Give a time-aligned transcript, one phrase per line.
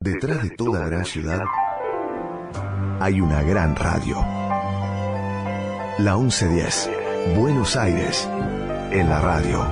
[0.00, 1.40] Detrás de toda gran ciudad
[3.00, 4.16] hay una gran radio.
[5.98, 8.30] La 1110, Buenos Aires,
[8.92, 9.64] en la radio.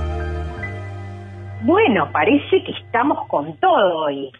[1.63, 4.31] Bueno, parece que estamos con todo hoy.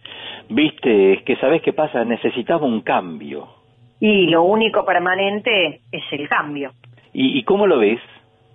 [0.49, 3.47] Viste, es que sabes qué pasa, necesitaba un cambio.
[3.99, 6.71] Y lo único permanente es el cambio.
[7.13, 7.99] ¿Y, y cómo lo ves?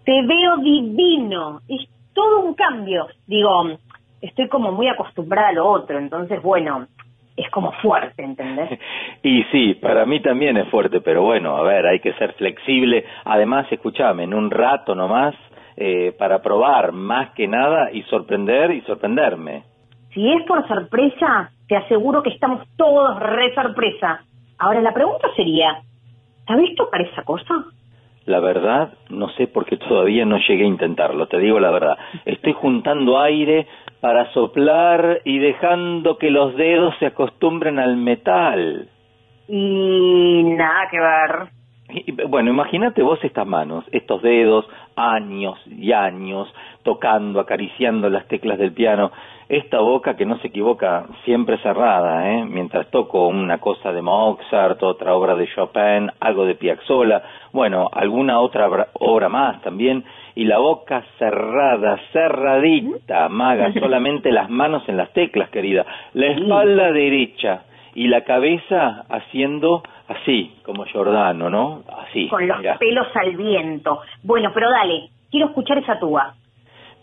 [0.05, 3.07] Te veo divino, es todo un cambio.
[3.29, 3.79] Digo,
[4.21, 6.89] estoy como muy acostumbrada a lo otro, entonces bueno,
[7.37, 8.79] es como fuerte, ¿entendés?
[9.23, 13.05] y sí, para mí también es fuerte, pero bueno, a ver, hay que ser flexible.
[13.25, 15.35] Además, escúchame, en un rato nomás,
[15.77, 19.63] eh, para probar más que nada y sorprender y sorprenderme.
[20.13, 24.25] Si es por sorpresa, te aseguro que estamos todos re sorpresa.
[24.59, 25.81] Ahora la pregunta sería,
[26.47, 27.65] ¿sabés tocar esa cosa?
[28.27, 31.97] La verdad, no sé por qué todavía no llegué a intentarlo, te digo la verdad.
[32.25, 33.67] Estoy juntando aire
[34.01, 38.89] para soplar y dejando que los dedos se acostumbren al metal.
[39.49, 42.29] Y nada que ver.
[42.29, 48.73] bueno, imagínate vos estas manos, estos dedos, años y años, tocando, acariciando las teclas del
[48.73, 49.11] piano,
[49.49, 52.45] esta boca que no se equivoca, siempre cerrada, ¿eh?
[52.45, 58.39] mientras toco una cosa de Mozart, otra obra de Chopin, algo de Piazzolla, bueno, alguna
[58.39, 65.13] otra obra más también, y la boca cerrada, cerradita, maga, solamente las manos en las
[65.13, 67.65] teclas, querida, la espalda derecha
[67.95, 71.83] y la cabeza haciendo así, como Giordano, ¿no?
[72.07, 72.29] Así.
[72.29, 74.01] Con los pelos al viento.
[74.23, 76.35] Bueno, pero dale, quiero escuchar esa tuba.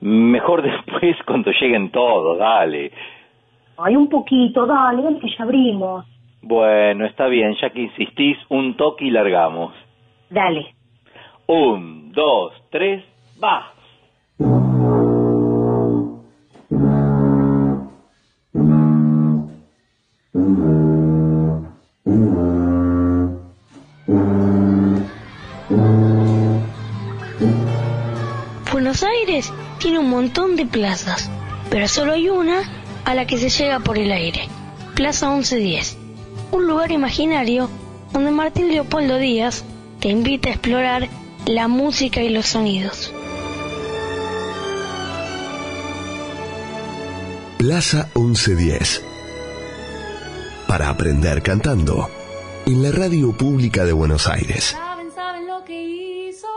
[0.01, 2.91] Mejor después cuando lleguen todos, dale.
[3.77, 6.05] Hay un poquito, dale, dale que ya abrimos.
[6.41, 9.73] Bueno, está bien, ya que insistís, un toque y largamos.
[10.29, 10.73] Dale.
[11.47, 13.03] Un, dos, tres,
[13.43, 13.73] va.
[28.71, 31.29] Buenos Aires tiene un montón de plazas,
[31.69, 32.61] pero solo hay una
[33.05, 34.47] a la que se llega por el aire.
[34.95, 35.97] Plaza 1110,
[36.51, 37.69] un lugar imaginario
[38.13, 39.63] donde Martín Leopoldo Díaz
[39.99, 41.09] te invita a explorar
[41.45, 43.13] la música y los sonidos.
[47.67, 49.03] Plaza 1110.
[50.69, 52.07] Para aprender cantando
[52.65, 54.67] en la radio pública de Buenos Aires.
[54.67, 56.47] ¿Saben, saben lo que hizo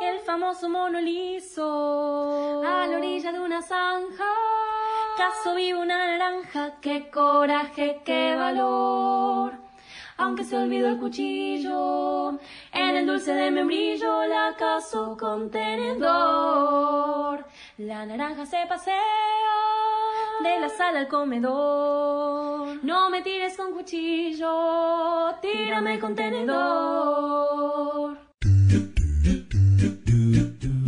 [0.00, 4.32] el famoso mono liso a la orilla de una zanja?
[5.16, 9.61] Caso vive una naranja, qué coraje, qué valor.
[10.22, 12.38] Aunque se olvidó el cuchillo,
[12.72, 17.44] en el dulce de membrillo la caso con tenedor.
[17.78, 19.00] La naranja se pasea
[20.44, 22.84] de la sala al comedor.
[22.84, 28.16] No me tires con cuchillo, tírame con tenedor.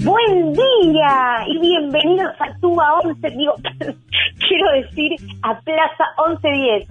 [0.04, 3.54] Buen día y bienvenidos a Tuba 11, digo,
[4.48, 6.88] quiero decir a Plaza 1110.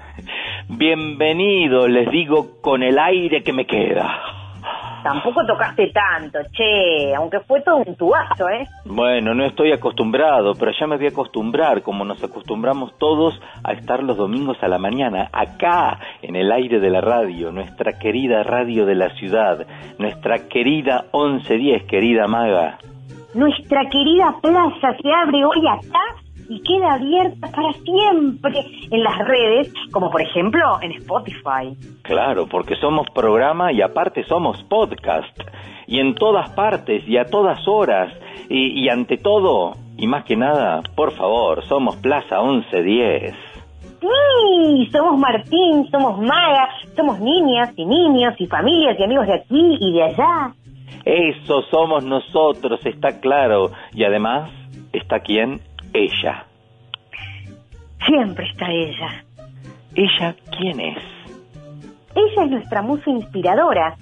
[0.69, 4.19] Bienvenido, les digo, con el aire que me queda.
[5.03, 8.66] Tampoco tocaste tanto, che, aunque fue todo un tubazo, ¿eh?
[8.85, 13.74] Bueno, no estoy acostumbrado, pero ya me voy a acostumbrar, como nos acostumbramos todos a
[13.74, 18.41] estar los domingos a la mañana, acá, en el aire de la radio, nuestra querida
[18.41, 19.68] radio de la ciudad,
[20.00, 22.80] nuestra querida 1110, querida maga.
[23.34, 28.54] Nuestra querida plaza se abre hoy acá y queda abierta para siempre
[28.92, 31.76] en las redes, como por ejemplo en Spotify.
[32.04, 35.36] Claro, porque somos programa y aparte somos podcast.
[35.88, 38.14] Y en todas partes y a todas horas.
[38.50, 43.34] Y, y ante todo, y más que nada, por favor, somos Plaza 1110.
[44.02, 49.78] Sí, somos Martín, somos Maga, somos niñas y niños y familias y amigos de aquí
[49.80, 50.54] y de allá.
[51.06, 53.72] Eso somos nosotros, está claro.
[53.94, 54.50] Y además,
[54.94, 55.62] ¿está quién?
[55.94, 56.46] Ella.
[58.06, 59.24] Siempre está ella.
[59.96, 61.04] ¿Ella quién es?
[62.16, 63.95] Ella es nuestra musa inspiradora.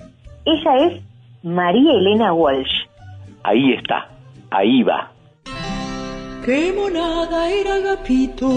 [0.46, 1.04] Ella es
[1.44, 2.88] María Elena Walsh.
[3.44, 4.08] Ahí está,
[4.50, 5.12] ahí va.
[6.46, 8.50] Qué monada era Agapito,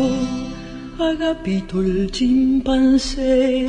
[0.98, 3.68] Agapito el chimpancé.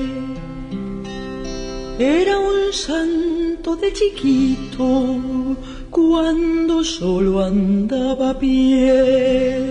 [1.97, 5.56] Era un santo de chiquito
[5.89, 9.63] cuando solo andaba a pie.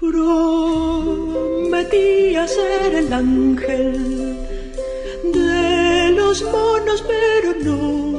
[0.00, 0.38] Prometía
[2.48, 4.38] ser el ángel
[5.34, 8.14] de los monos, pero no.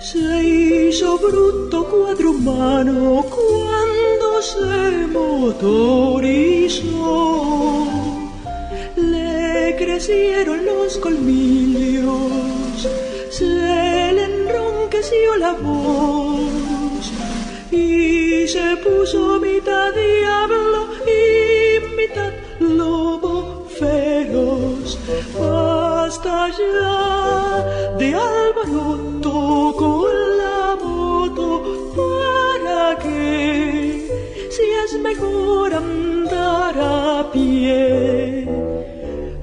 [0.00, 6.56] Se hizo bruto cuadrumano cuando se motorizó.
[9.74, 12.88] Crecieron los colmillos,
[13.30, 17.10] se le enronqueció la voz
[17.70, 24.98] y se puso mitad diablo y mitad lobo feroz.
[25.38, 31.46] Basta ya de alboroto con la moto
[31.96, 34.08] para que
[34.50, 38.25] si es mejor andar a pie.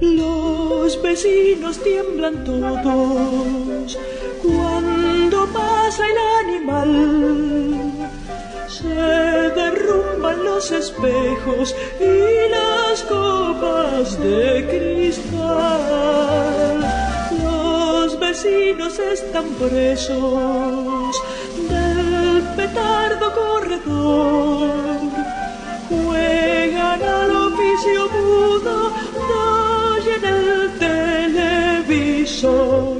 [0.00, 3.98] Los vecinos tiemblan todos
[4.42, 6.92] cuando pasa el animal.
[8.68, 15.94] Se derrumban los espejos y las copas de cristal.
[17.42, 21.22] Los vecinos están presos
[21.68, 24.70] del petardo corredor.
[25.88, 28.83] Juegan al oficio mudo,
[30.24, 32.96] el televisor.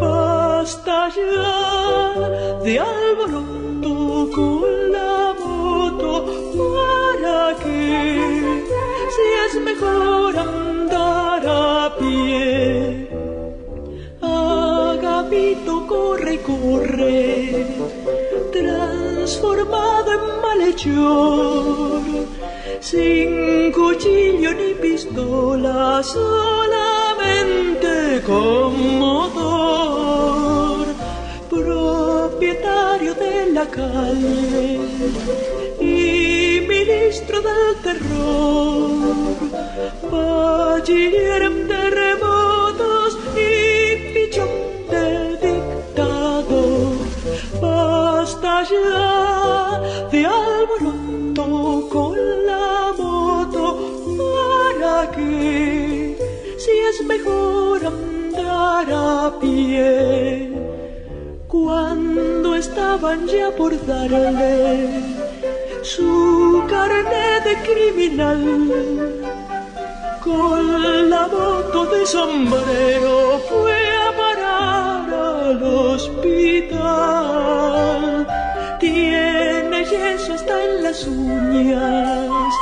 [0.00, 2.12] Basta ya
[2.64, 6.12] de alboroto con la moto
[6.56, 7.76] para que
[9.14, 13.08] si es mejor andar a pie.
[14.20, 17.66] Agapito corre corre,
[18.58, 22.02] transformado en malhechor,
[22.80, 23.30] sin
[23.72, 27.90] cuchillo ni pistola, solamente
[28.26, 30.86] con motor,
[31.50, 34.80] propietario de la calle
[35.80, 39.36] y ministro del terror,
[40.10, 42.45] bachiller en terremotos
[48.64, 49.80] Ya
[50.10, 52.16] de alboroto con
[52.46, 53.64] la moto
[54.16, 56.16] para que
[56.56, 60.52] si es mejor andar a pie.
[61.48, 65.02] Cuando estaban ya por darle
[65.82, 68.42] su carnet de criminal,
[70.24, 72.95] con la moto de sombrero
[80.96, 82.54] las uñas,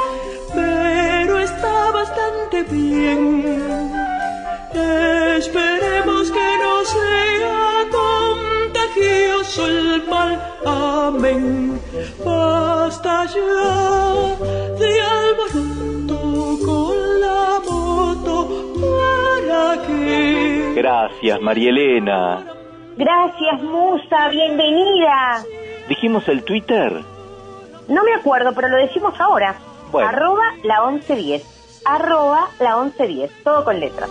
[0.55, 3.45] pero está bastante bien.
[5.37, 10.41] Esperemos que no sea contagioso el mal.
[10.67, 11.81] Amén.
[12.25, 14.37] Basta ya
[14.79, 18.35] de alboroto con la moto
[18.81, 20.73] para que...
[20.75, 22.45] Gracias, María Elena.
[22.97, 25.45] Gracias, Musa, bienvenida.
[25.89, 27.14] ¿Dijimos el Twitter?
[27.89, 29.57] No me acuerdo, pero lo decimos ahora.
[29.91, 30.09] Bueno.
[30.09, 31.83] Arroba la 1110.
[31.85, 33.31] Arroba la 1110.
[33.45, 34.11] Todo con letras.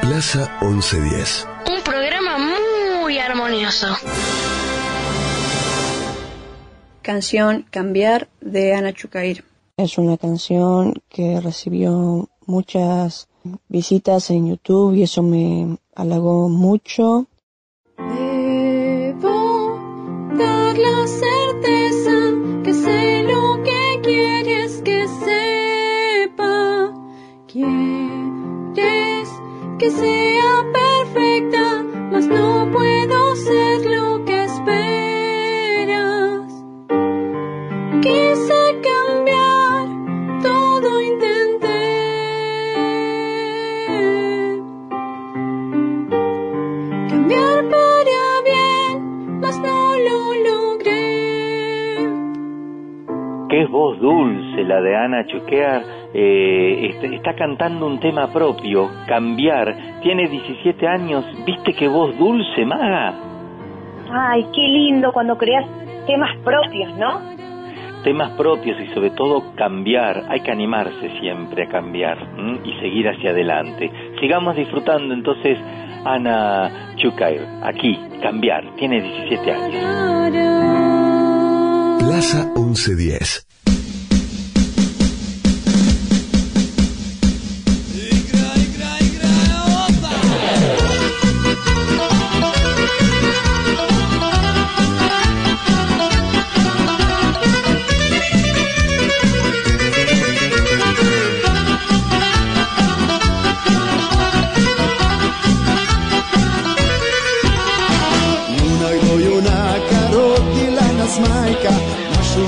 [0.00, 1.48] Plaza 1110.
[1.68, 3.88] Un programa muy armonioso.
[7.02, 9.44] Canción Cambiar de Ana Chucair.
[9.78, 13.28] Es una canción que recibió muchas
[13.68, 17.26] visitas en YouTube y eso me halagó mucho.
[17.98, 19.78] Debo
[20.38, 22.32] dar la certeza
[22.64, 26.94] que sé lo que quieres que sepa.
[27.46, 29.28] Quieres
[29.78, 30.65] que sea
[53.68, 55.82] Voz dulce la de Ana Chuquear.
[56.14, 60.00] Eh, está cantando un tema propio, Cambiar.
[60.02, 61.24] Tiene 17 años.
[61.44, 63.14] ¿Viste qué voz dulce, maga?
[64.10, 65.66] Ay, qué lindo cuando creas
[66.06, 67.20] temas propios, ¿no?
[68.04, 70.24] Temas propios y sobre todo cambiar.
[70.28, 72.60] Hay que animarse siempre a cambiar ¿m?
[72.64, 73.90] y seguir hacia adelante.
[74.20, 75.58] Sigamos disfrutando entonces
[76.04, 77.42] Ana Chucair.
[77.62, 78.74] Aquí, Cambiar.
[78.76, 79.84] Tiene 17 años.
[81.98, 83.45] Plaza 1110.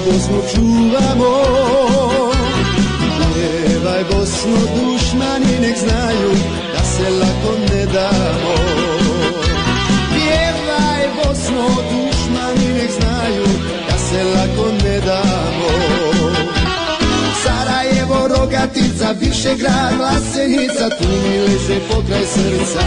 [0.09, 1.33] ponosno čuvamo.
[3.35, 6.31] Pjevaj Bosno dušmani nek znaju
[6.73, 8.55] da se lako ne damo.
[10.15, 13.45] Pjevaj Bosno dušmani nek znaju
[13.91, 15.71] da se lako ne damo.
[17.43, 22.85] Sarajevo, Rogatica, Višegrad, Vlasenica, tu mi leže pokraj srca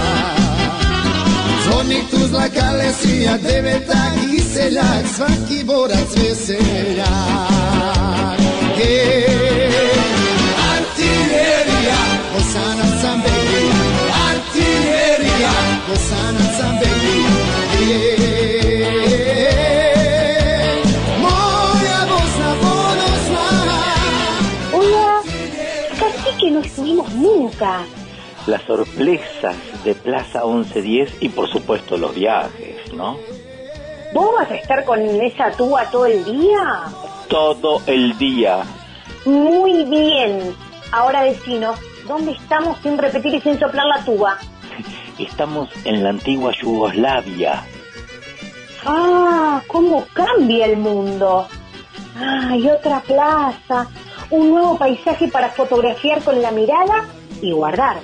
[1.71, 7.07] Zvornik Tuzla, Kalesija, Devetak i Seljak, svaki borac veseljak.
[8.75, 9.71] Hej,
[10.73, 12.01] artiljerija,
[12.33, 13.65] Bosanac sam begi,
[14.29, 15.53] artiljerija,
[15.87, 17.19] Bosanac sam begi.
[17.73, 18.01] Hej,
[21.21, 23.47] moja Bosna ponosna.
[24.73, 25.11] Hola,
[26.39, 28.00] que no estuvimos nunca.
[28.47, 33.17] Las sorpresas de Plaza 1110 y por supuesto los viajes, ¿no?
[34.13, 36.83] ¿Vos vas a estar con esa tuba todo el día?
[37.27, 38.63] Todo el día.
[39.25, 40.55] Muy bien.
[40.91, 44.37] Ahora decinos, ¿dónde estamos sin repetir y sin soplar la tuba?
[45.19, 47.63] Estamos en la antigua Yugoslavia.
[48.85, 51.47] Ah, cómo cambia el mundo.
[52.19, 53.87] Ay, otra plaza,
[54.31, 57.05] un nuevo paisaje para fotografiar con la mirada
[57.41, 57.97] y guardar.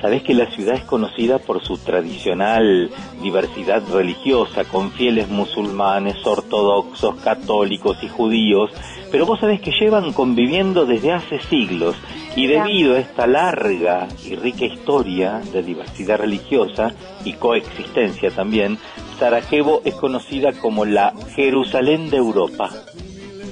[0.00, 2.90] Sabés que la ciudad es conocida por su tradicional
[3.22, 8.70] diversidad religiosa, con fieles musulmanes, ortodoxos, católicos y judíos,
[9.10, 11.96] pero vos sabés que llevan conviviendo desde hace siglos
[12.36, 16.92] y debido a esta larga y rica historia de diversidad religiosa
[17.24, 18.76] y coexistencia también,
[19.18, 22.70] Sarajevo es conocida como la Jerusalén de Europa.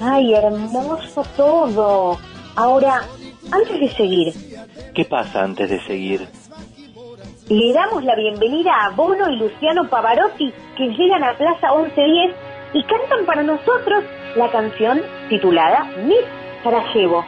[0.00, 2.18] Ay, hermoso todo.
[2.56, 3.04] Ahora,
[3.50, 4.32] antes de seguir,
[4.94, 6.26] ¿Qué pasa antes de seguir?
[7.48, 12.34] le damos la bienvenida a Bono y Luciano Pavarotti que llegan a Plaza 1110
[12.74, 14.04] y cantan para nosotros
[14.36, 16.24] la canción titulada Miss
[16.62, 17.24] Sarajevo.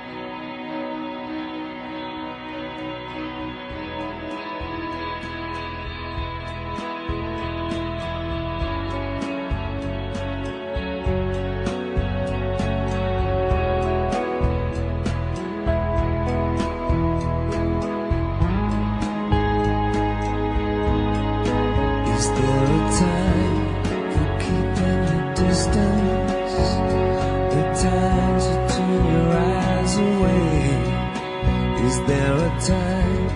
[32.64, 33.28] Time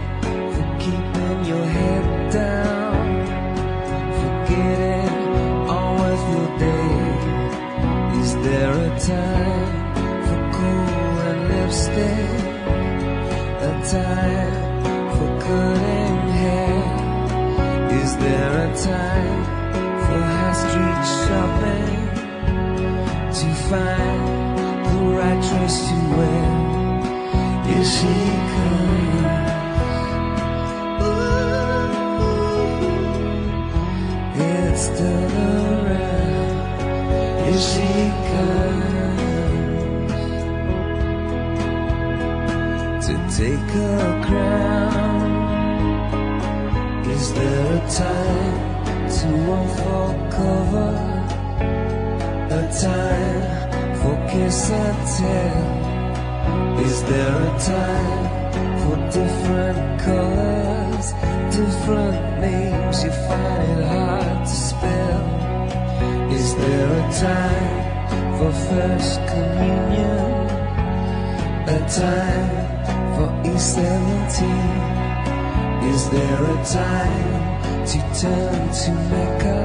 [0.54, 3.26] for keeping your head down?
[4.20, 8.20] Forgetting all worth your day?
[8.20, 9.94] Is there a time
[10.24, 12.40] for cool and lipstick?
[13.68, 14.82] A time
[15.14, 16.80] for cutting hair?
[18.00, 19.40] Is there a time
[20.04, 22.00] for high street shopping
[23.38, 24.22] to find
[24.88, 26.68] the right dress to wear?
[27.66, 28.14] Here she
[28.52, 29.07] comes.
[43.08, 45.30] To take her crown.
[47.08, 48.56] Is there a time
[49.16, 50.92] to unfold cover?
[52.50, 53.42] A time
[53.98, 55.88] for kiss and tell?
[56.86, 58.26] Is there a time
[58.80, 61.06] for different colors,
[61.56, 63.04] different names?
[63.04, 65.22] You find it hard to spell.
[66.30, 67.77] Is there a time
[68.38, 70.30] for first communion?
[71.66, 72.50] A time
[73.14, 74.38] for E17?
[75.92, 79.60] Is there a time to turn to Mecca?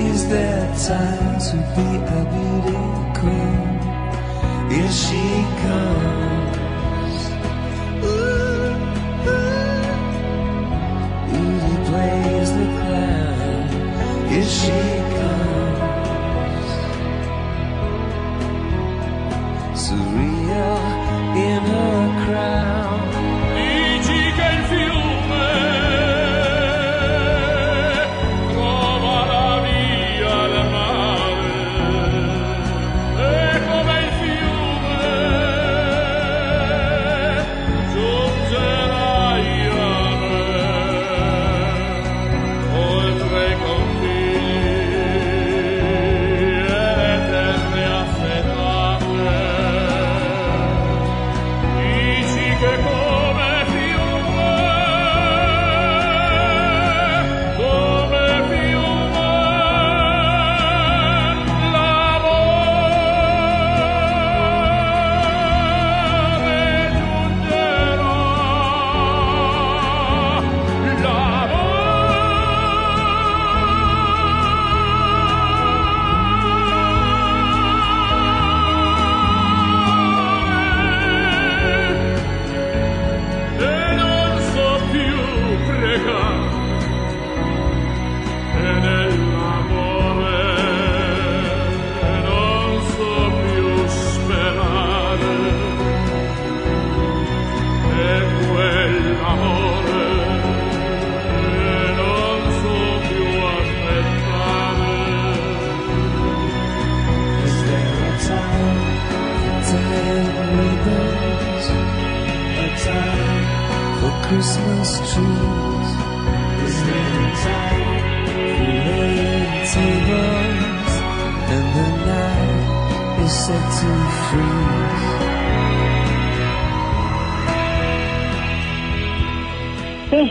[0.00, 2.84] Is there a time to be a beauty
[3.18, 3.64] queen?
[4.72, 5.24] Here she
[5.64, 7.18] comes.
[11.34, 14.28] Ooh, plays the clown.
[14.28, 14.99] Here she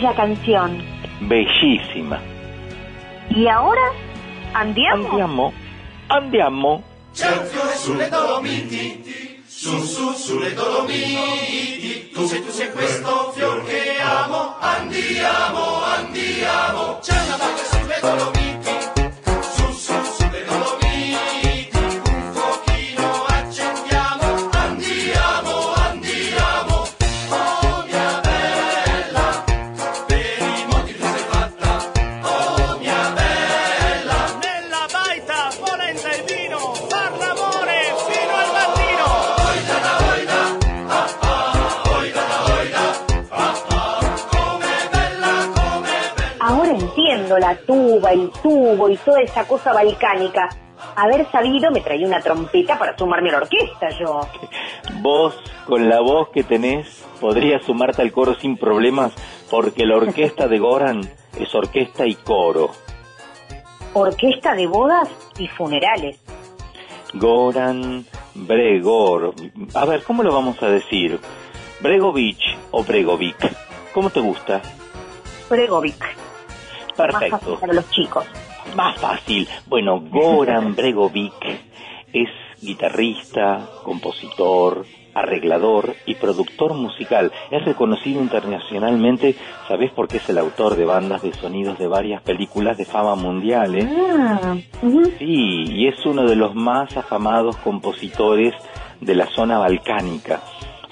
[0.09, 0.81] Bella canción.
[1.21, 2.19] Bellísima.
[3.29, 3.81] ¿Y ahora?
[4.53, 5.09] ¿Andiamo?
[5.09, 5.53] Andiamo.
[6.07, 6.83] Andiamo.
[7.13, 12.09] C'è un fiore sulle Dolomiti, su su sulle Dolomiti.
[12.11, 14.55] Tu sei tu sei questo fior che amo.
[14.59, 16.78] Andiamo, andiamo.
[48.69, 50.49] Tubo y toda esa cosa balcánica.
[50.95, 54.21] Haber sabido me traía una trompeta para sumarme a la orquesta yo.
[55.01, 59.13] Vos, con la voz que tenés, podrías sumarte al coro sin problemas,
[59.49, 61.01] porque la orquesta de Goran
[61.38, 62.71] es orquesta y coro.
[63.93, 66.19] Orquesta de bodas y funerales.
[67.13, 68.05] Goran
[68.36, 69.34] Bregor.
[69.73, 71.19] A ver, ¿cómo lo vamos a decir?
[71.82, 73.51] ¿Bregovich o Bregovic?
[73.93, 74.62] ¿Cómo te gusta?
[75.49, 75.99] Bregovic.
[76.97, 77.60] Más fácil Perfecto.
[77.60, 78.25] para los chicos.
[78.75, 79.47] Más fácil.
[79.67, 81.34] Bueno, Goran Bregovic
[82.13, 82.29] es
[82.62, 87.32] guitarrista, compositor, arreglador y productor musical.
[87.51, 89.36] Es reconocido internacionalmente,
[89.67, 93.15] ¿sabés por qué es el autor de bandas de sonidos de varias películas de fama
[93.15, 93.75] mundial?
[93.75, 93.89] eh?
[94.17, 94.55] Ah.
[95.17, 98.53] Sí, y es uno de los más afamados compositores
[99.01, 100.41] de la zona balcánica.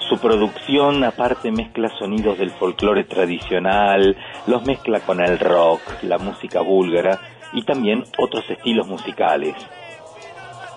[0.08, 6.62] Su producción aparte mezcla sonidos del folclore tradicional, los mezcla con el rock, la música
[6.62, 7.20] búlgara
[7.52, 9.54] y también otros estilos musicales.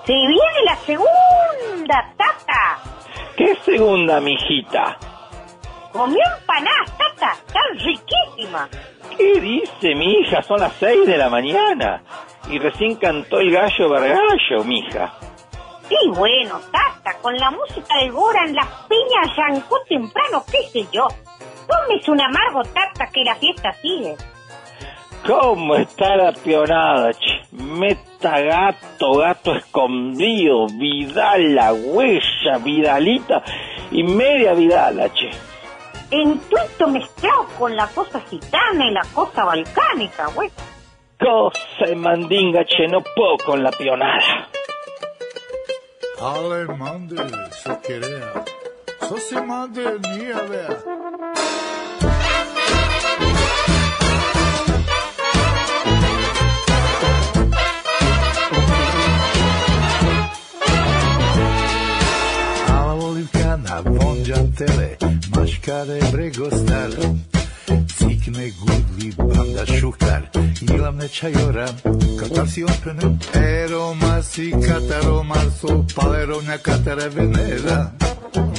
[0.06, 2.80] Se viene la segunda, tata.
[3.36, 4.98] ¿Qué segunda, mijita?
[5.92, 7.36] Comió empanadas, tata.
[7.54, 8.68] Tan riquísima.
[9.16, 10.42] ¿Qué dice mi hija?
[10.42, 12.02] Son las seis de la mañana
[12.50, 15.14] y recién cantó el gallo vergallo, mija.
[15.88, 21.08] Sí, bueno, tata, con la música del Goran, las peñas arrancó temprano, qué sé yo.
[21.68, 24.16] Tómese un amargo, tata, que la fiesta sigue.
[25.26, 27.42] ¿Cómo está la pionada, che?
[27.52, 33.44] Meta gato, gato escondido, Vidal la huella, Vidalita
[33.92, 35.30] y media Vidala, che.
[36.10, 40.50] En tuito mezclado con la cosa gitana y la cosa balcánica, güey.
[41.20, 44.50] Cosa de mandinga, che, no puedo con la pionada.
[46.20, 47.18] Ale mande
[47.52, 48.44] se querea.
[49.08, 50.38] Så se mande nya
[64.32, 64.98] olivkana, vonđan tele,
[65.36, 66.90] maškare bregostar.
[67.98, 70.22] Cikne gudli banda šukar,
[70.62, 71.76] ilamne čajoran,
[72.20, 77.92] katar si opene, eromasi kataro marso, paleronja katare venera.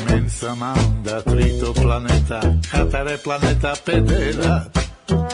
[0.09, 4.65] Mensa manda trito planeta, katare planeta pedera.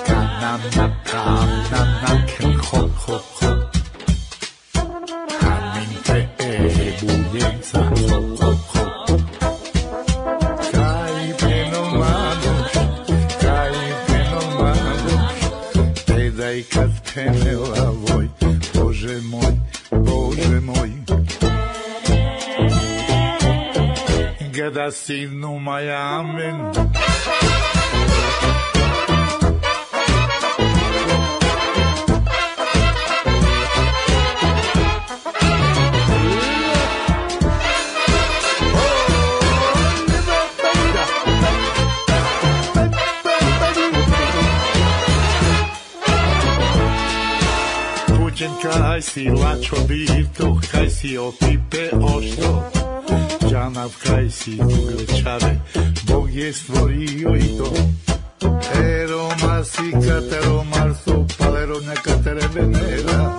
[0.06, 3.56] Kanana, kanana, ken hop, hop, hop.
[5.40, 8.47] Haminte e buljenca, hop, hop, hop.
[16.48, 18.30] хозяйка с головой.
[18.74, 20.92] Боже мой, боже мой.
[24.54, 27.37] Годовщину моя, аминь.
[48.48, 52.70] Kućen kaj si lačo bito, kaj si opipe ošto,
[53.50, 55.60] Džanav kaj si uglečave,
[56.02, 57.72] Bog je stvorio i to.
[58.80, 63.38] Eroma si katero Marso, paleronja katere Venera,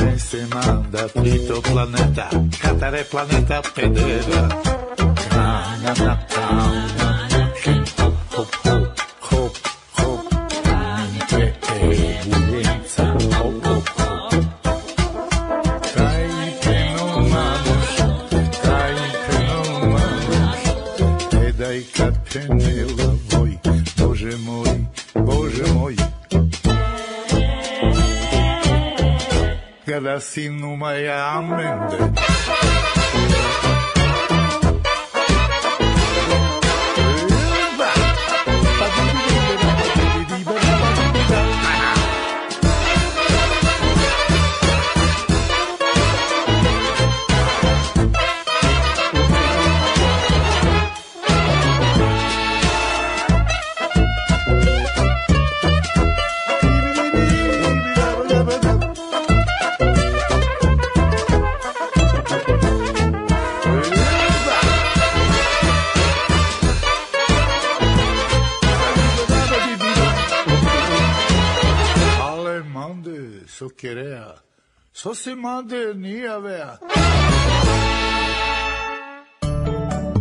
[0.00, 2.30] Ne se manda trito planeta,
[2.62, 4.48] katare planeta pedera.
[5.36, 6.54] Na hop hop
[7.98, 9.07] hop, hop hop,
[30.08, 31.96] la sin numai amende.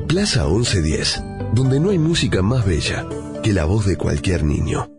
[0.07, 3.05] Plaza 1110, donde no hay música más bella
[3.43, 4.96] que la voz de cualquier niño.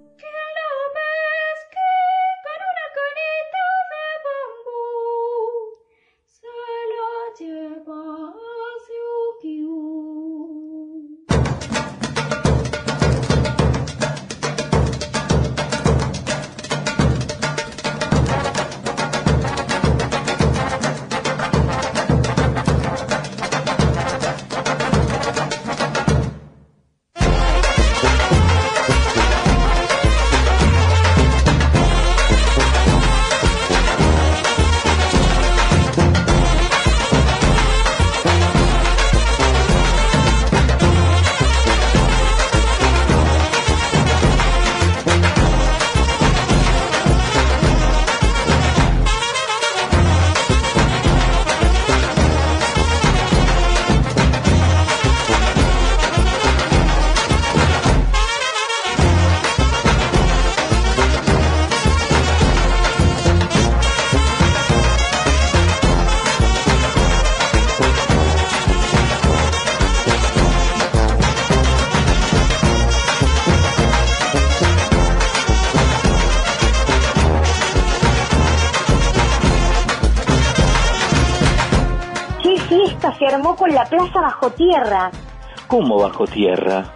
[85.78, 86.92] ¿Cómo bajo tierra?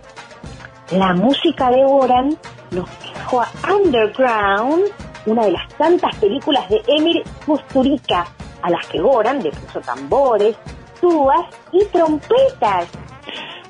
[0.91, 2.37] La música de Goran
[2.73, 4.87] nos dejó a Underground,
[5.25, 8.27] una de las tantas películas de Emir Kusturica,
[8.61, 10.57] a las que Goran le puso tambores,
[11.01, 12.89] tubas y trompetas.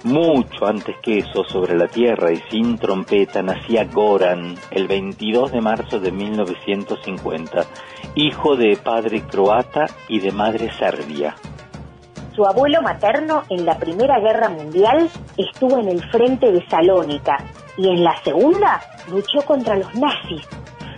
[0.04, 5.60] Mucho antes que eso, sobre la tierra y sin trompeta, nacía Goran el 22 de
[5.60, 7.66] marzo de 1950,
[8.14, 11.36] hijo de padre croata y de madre serbia.
[12.34, 17.36] Su abuelo materno en la Primera Guerra Mundial estuvo en el frente de Salónica
[17.76, 20.48] y en la Segunda luchó contra los nazis.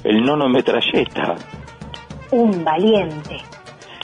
[0.05, 1.35] El nono metralleta.
[2.31, 3.39] Un valiente.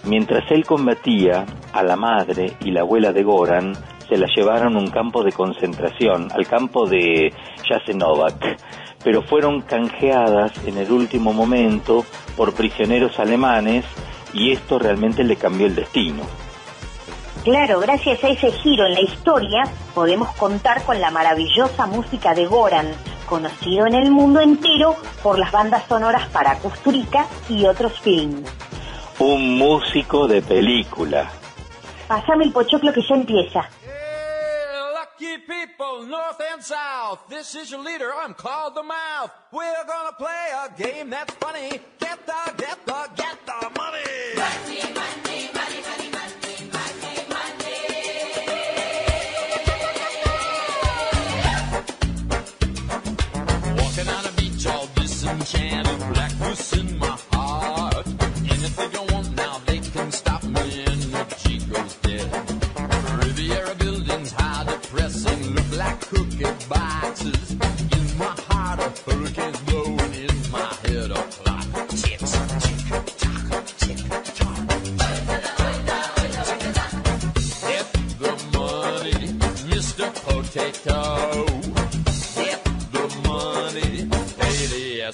[0.05, 3.75] Mientras él combatía, a la madre y la abuela de Goran
[4.09, 7.33] se la llevaron a un campo de concentración, al campo de
[7.69, 8.59] Jasenovac,
[9.05, 12.05] pero fueron canjeadas en el último momento
[12.37, 13.85] por prisioneros alemanes
[14.33, 16.23] y esto realmente le cambió el destino.
[17.45, 22.45] Claro, gracias a ese giro en la historia podemos contar con la maravillosa música de
[22.45, 22.93] Goran,
[23.27, 28.47] conocido en el mundo entero por las bandas sonoras para Kusturica y otros films.
[29.19, 31.31] Un músico de película.
[32.09, 33.69] Pásame el pochoclo que ya empieza.
[34.93, 37.21] Lucky people, north and south.
[37.31, 39.31] This is your leader, I'm called the mouth.
[39.51, 41.81] We're gonna play a game that's funny.
[41.99, 44.11] Get the, get the, get the money.
[44.37, 45.30] Walking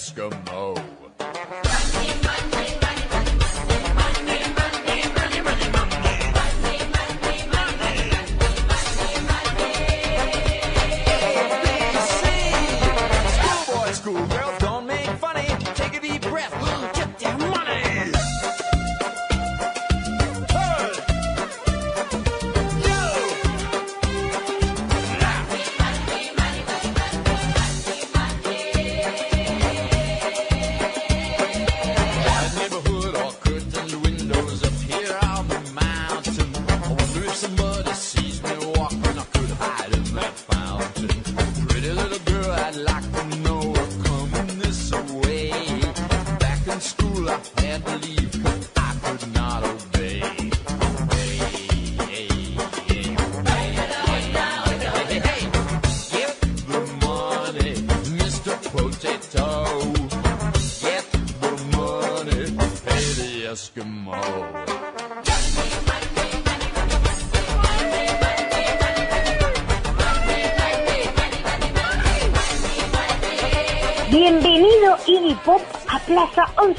[0.06, 0.85] Eskimo.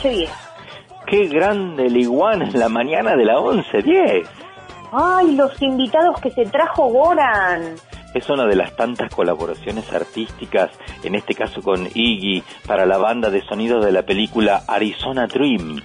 [0.03, 0.29] 1110.
[1.05, 4.27] Qué grande el iguana en la mañana de la 11.10.
[4.91, 7.75] Ay, los invitados que se trajo Goran.
[8.13, 10.71] Es una de las tantas colaboraciones artísticas,
[11.03, 15.81] en este caso con Iggy, para la banda de sonido de la película Arizona Dream.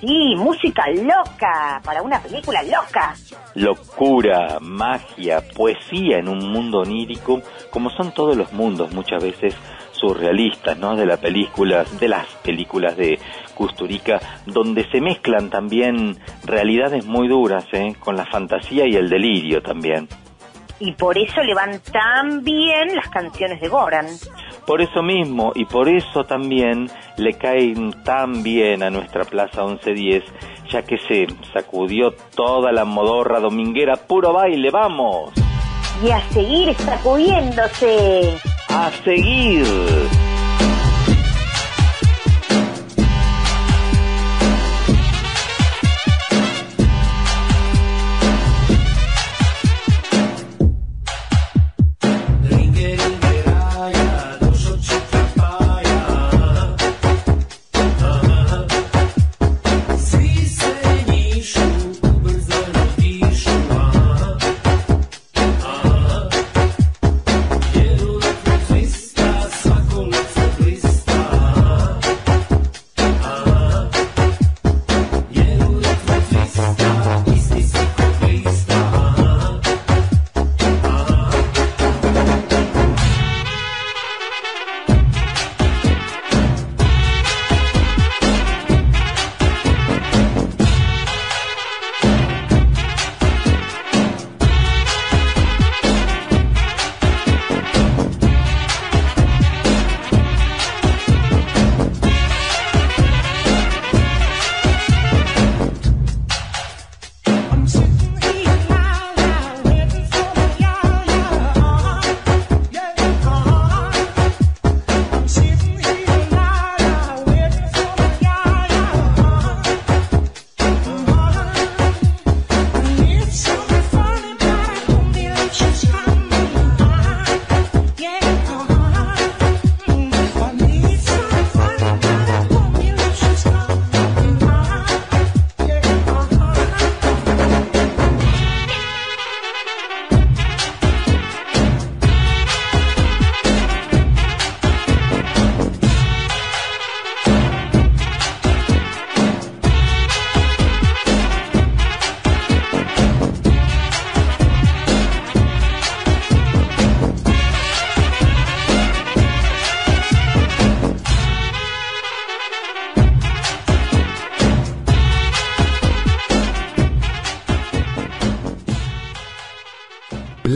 [0.00, 3.14] Sí, música loca, para una película loca.
[3.54, 9.56] Locura, magia, poesía en un mundo onírico, como son todos los mundos muchas veces
[9.98, 10.96] surrealistas, ¿no?
[10.96, 13.18] De las películas, de las películas de
[13.54, 17.94] Kusturica, donde se mezclan también realidades muy duras, ¿eh?
[17.98, 20.08] Con la fantasía y el delirio también.
[20.80, 24.06] Y por eso le van tan bien las canciones de Goran.
[24.64, 30.22] Por eso mismo y por eso también le caen tan bien a nuestra Plaza 1110,
[30.70, 35.32] ya que se sacudió toda la modorra dominguera, puro baile, vamos.
[36.04, 38.57] Y a seguir sacudiéndose.
[38.68, 40.27] A seguir.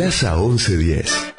[0.02, 1.31] Plaza 1110.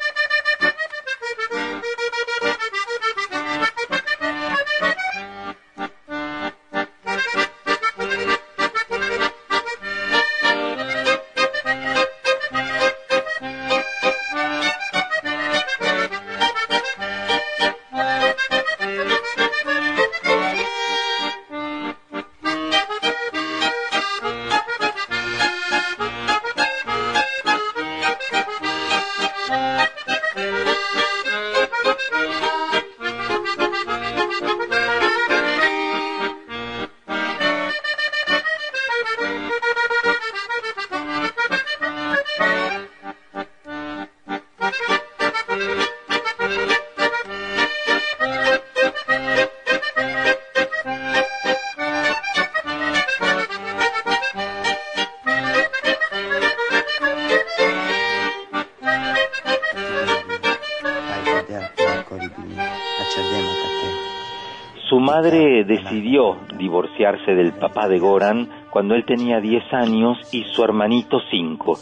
[65.14, 71.20] Madre decidió divorciarse del papá de Goran cuando él tenía 10 años y su hermanito
[71.30, 71.72] 5.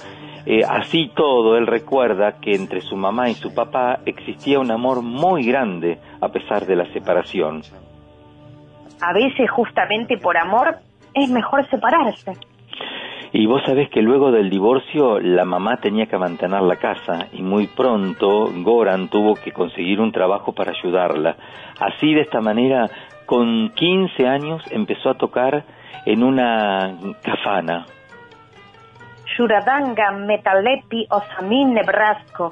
[0.44, 5.00] Eh, así todo, él recuerda que entre su mamá y su papá existía un amor
[5.00, 7.62] muy grande a pesar de la separación.
[9.00, 10.76] A veces justamente por amor
[11.14, 12.32] es mejor separarse.
[13.34, 17.40] Y vos sabés que luego del divorcio la mamá tenía que mantener la casa y
[17.40, 21.36] muy pronto Goran tuvo que conseguir un trabajo para ayudarla.
[21.80, 22.90] Así de esta manera,
[23.32, 25.64] con 15 años empezó a tocar
[26.04, 27.86] en una cafana.
[29.38, 32.50] Yuradanga, Metalepi, Osamin, Nebrasko.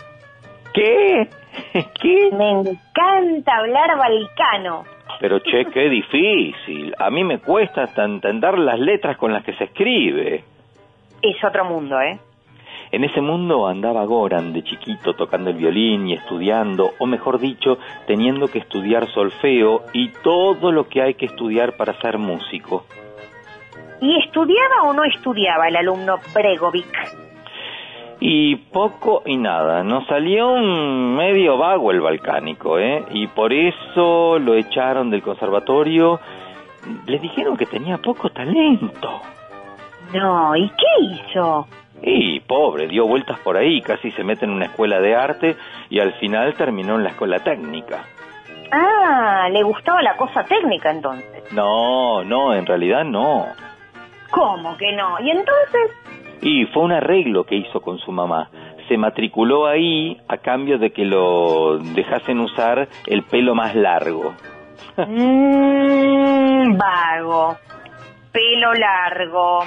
[0.72, 1.28] ¿Qué?
[2.00, 2.30] ¿Qué?
[2.32, 4.84] Me encanta hablar balcano.
[5.20, 6.94] Pero che, qué difícil.
[6.98, 10.44] A mí me cuesta hasta entender las letras con las que se escribe.
[11.20, 12.18] Es otro mundo, ¿eh?
[12.92, 17.79] En ese mundo andaba Goran de chiquito tocando el violín y estudiando, o mejor dicho,
[18.07, 22.85] teniendo que estudiar solfeo y todo lo que hay que estudiar para ser músico.
[24.00, 27.20] ¿Y estudiaba o no estudiaba el alumno Bregovic?
[28.18, 33.05] Y poco y nada, nos salió un medio vago el balcánico, ¿eh?
[33.12, 36.20] Y por eso lo echaron del conservatorio.
[37.07, 39.20] Le dijeron que tenía poco talento.
[40.12, 41.66] No, ¿y qué hizo?
[42.02, 45.56] Y pobre, dio vueltas por ahí, casi se mete en una escuela de arte
[45.90, 48.04] y al final terminó en la escuela técnica.
[48.72, 51.52] Ah, le gustaba la cosa técnica entonces.
[51.52, 53.46] No, no, en realidad no.
[54.30, 55.18] ¿Cómo que no?
[55.20, 55.90] ¿Y entonces?
[56.40, 58.48] Y fue un arreglo que hizo con su mamá.
[58.88, 64.34] Se matriculó ahí a cambio de que lo dejasen usar el pelo más largo.
[64.96, 67.56] Mmm, vago.
[68.32, 69.64] Pelo largo.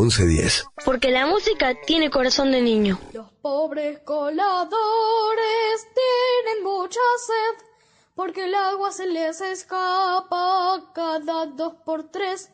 [0.00, 0.66] 1110.
[0.84, 2.98] Porque la música tiene corazón de niño.
[3.12, 7.66] Los pobres coladores tienen mucha sed
[8.14, 12.50] porque el agua se les escapa cada dos por tres.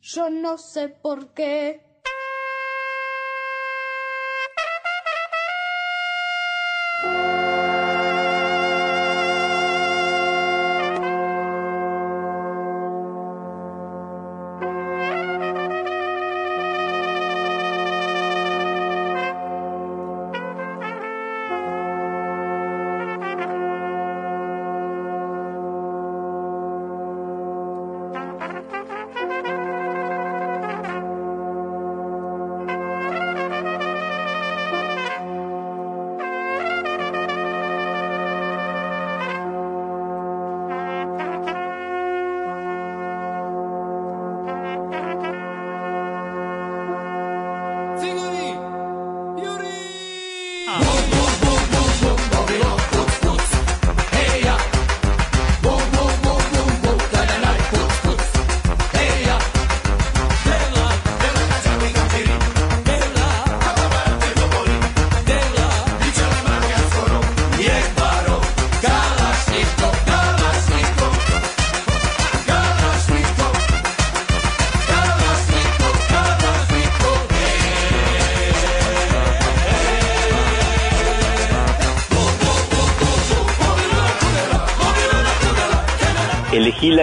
[0.00, 1.84] Yo no sé por qué.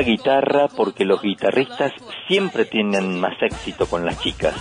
[0.01, 1.91] La guitarra porque los guitarristas
[2.27, 4.55] siempre tienen más éxito con las chicas.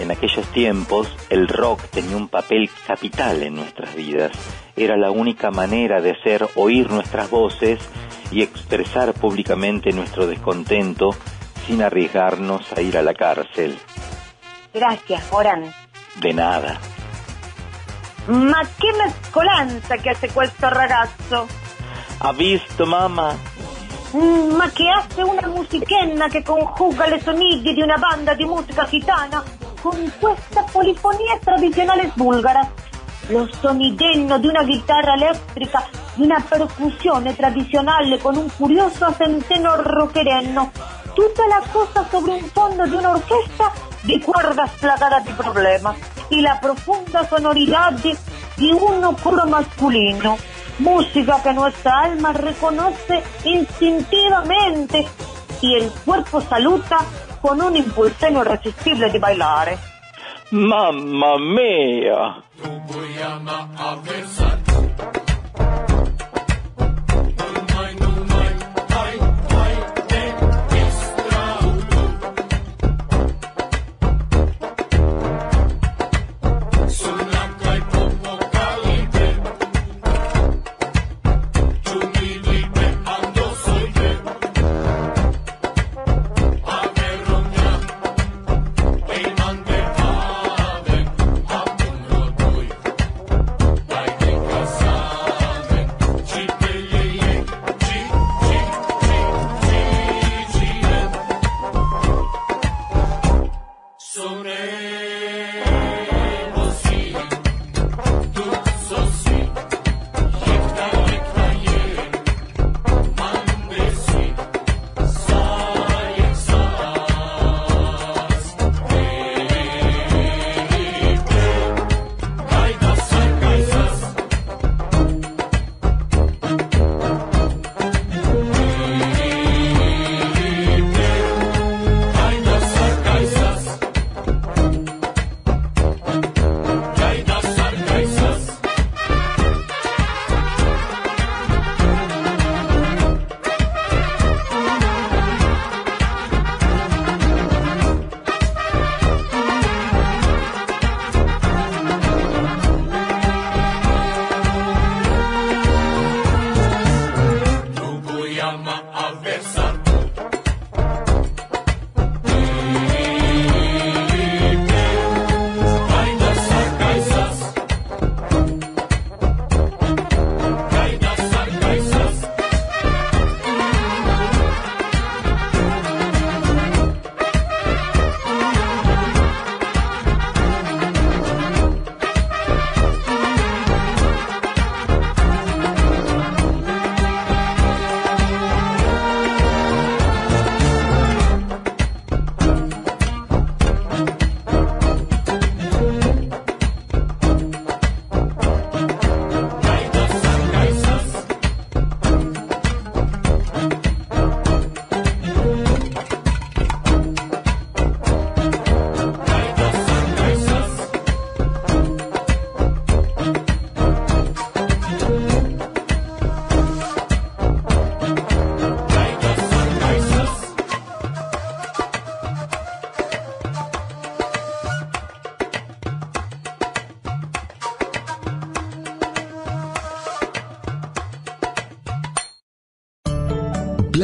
[0.00, 4.32] En aquellos tiempos el rock tenía un papel capital en nuestras vidas.
[4.74, 7.78] Era la única manera de hacer oír nuestras voces
[8.32, 11.10] y expresar públicamente nuestro descontento
[11.64, 13.78] sin arriesgarnos a ir a la cárcel.
[14.74, 15.72] Gracias, Morán.
[16.20, 16.80] De nada.
[18.26, 21.46] Ma che mescolanza che hace questo ragazzo!
[22.24, 23.36] ¿Ha visto, mamá?
[24.14, 28.84] Mm, Ma che hace una musichena che conjuga le soniglie di una banda di musica
[28.84, 29.42] gitana
[29.80, 32.70] con questa polifonia tradizionale bulgara.
[33.28, 40.70] Lo sonidello di una chitarra elettrica, di una percussione tradizionale con un curioso centeno rockerenno.
[41.14, 45.96] Tutta la cosa sobre un fondo de una orquesta de cuerdas plagadas de problemas
[46.28, 48.14] y la profunda sonoridad de,
[48.56, 50.36] de un coro masculino.
[50.78, 55.06] Música que nuestra alma reconoce instintivamente
[55.60, 56.98] y el cuerpo saluta
[57.40, 59.78] con un impulso irresistible de bailar.
[60.50, 62.42] Mamma mia!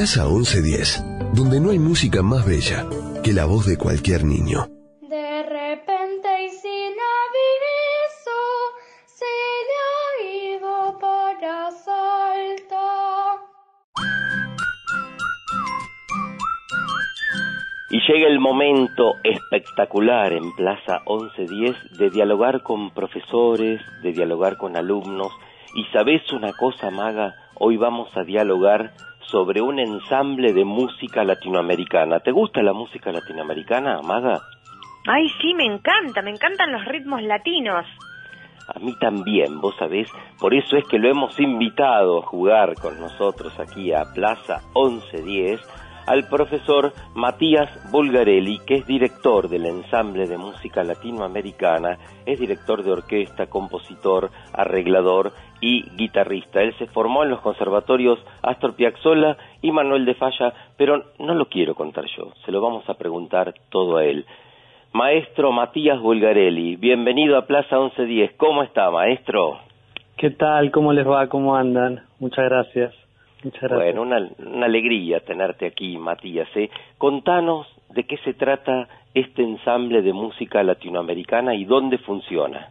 [0.08, 1.04] Plaza 1110,
[1.34, 2.86] donde no hay música más bella
[3.22, 4.64] que la voz de cualquier niño.
[5.02, 8.40] De repente y sin aviso
[9.04, 9.26] se
[9.68, 12.86] le ha ido para Salta.
[17.90, 24.74] Y llega el momento espectacular en Plaza 1110 de dialogar con profesores, de dialogar con
[24.74, 25.32] alumnos.
[25.74, 28.94] Y sabes una cosa, Maga, hoy vamos a dialogar
[29.30, 32.20] sobre un ensamble de música latinoamericana.
[32.20, 34.40] ¿Te gusta la música latinoamericana, Maga?
[35.06, 37.86] Ay, sí, me encanta, me encantan los ritmos latinos.
[38.74, 43.00] A mí también, vos sabés, por eso es que lo hemos invitado a jugar con
[43.00, 45.60] nosotros aquí a Plaza 1110
[46.08, 52.92] al profesor Matías Bulgarelli, que es director del ensamble de música latinoamericana, es director de
[52.92, 56.62] orquesta, compositor, arreglador y guitarrista.
[56.62, 61.44] Él se formó en los conservatorios Astor Piazzolla y Manuel de Falla, pero no lo
[61.44, 64.24] quiero contar yo, se lo vamos a preguntar todo a él.
[64.92, 68.32] Maestro Matías Bulgarelli, bienvenido a Plaza 1110.
[68.38, 69.58] ¿Cómo está, maestro?
[70.16, 70.70] ¿Qué tal?
[70.70, 71.28] ¿Cómo les va?
[71.28, 72.00] ¿Cómo andan?
[72.18, 73.07] Muchas gracias.
[73.44, 73.94] Muchas gracias.
[73.94, 76.48] Bueno, una, una alegría tenerte aquí, Matías.
[76.56, 76.70] ¿eh?
[76.98, 82.68] Contanos de qué se trata este ensamble de música latinoamericana y dónde funciona.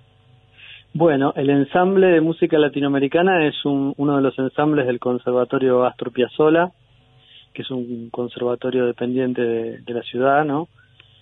[0.93, 6.11] Bueno, el ensamble de música latinoamericana es un- uno de los ensambles del Conservatorio Astor
[6.11, 6.72] Piazzolla,
[7.53, 10.68] que es un conservatorio dependiente de, de la ciudad, ¿no?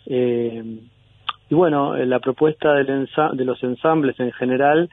[0.06, 0.64] Eh,
[1.50, 4.90] y bueno, eh, la propuesta del ensa- de los ensambles en general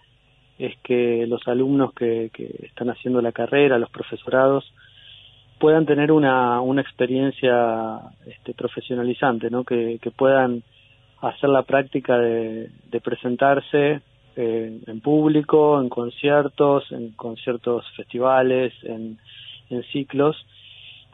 [0.59, 2.31] es que los alumnos que,
[2.63, 4.65] están haciendo la carrera, los profesorados,
[5.59, 9.65] puedan tener una, una experiencia este, profesionalizante, ¿no?
[9.65, 10.63] Que, puedan
[11.21, 12.71] hacer la práctica de,
[13.03, 14.01] presentarse
[14.37, 19.19] eh, en público, en conciertos, en conciertos festivales, en,
[19.91, 20.37] ciclos.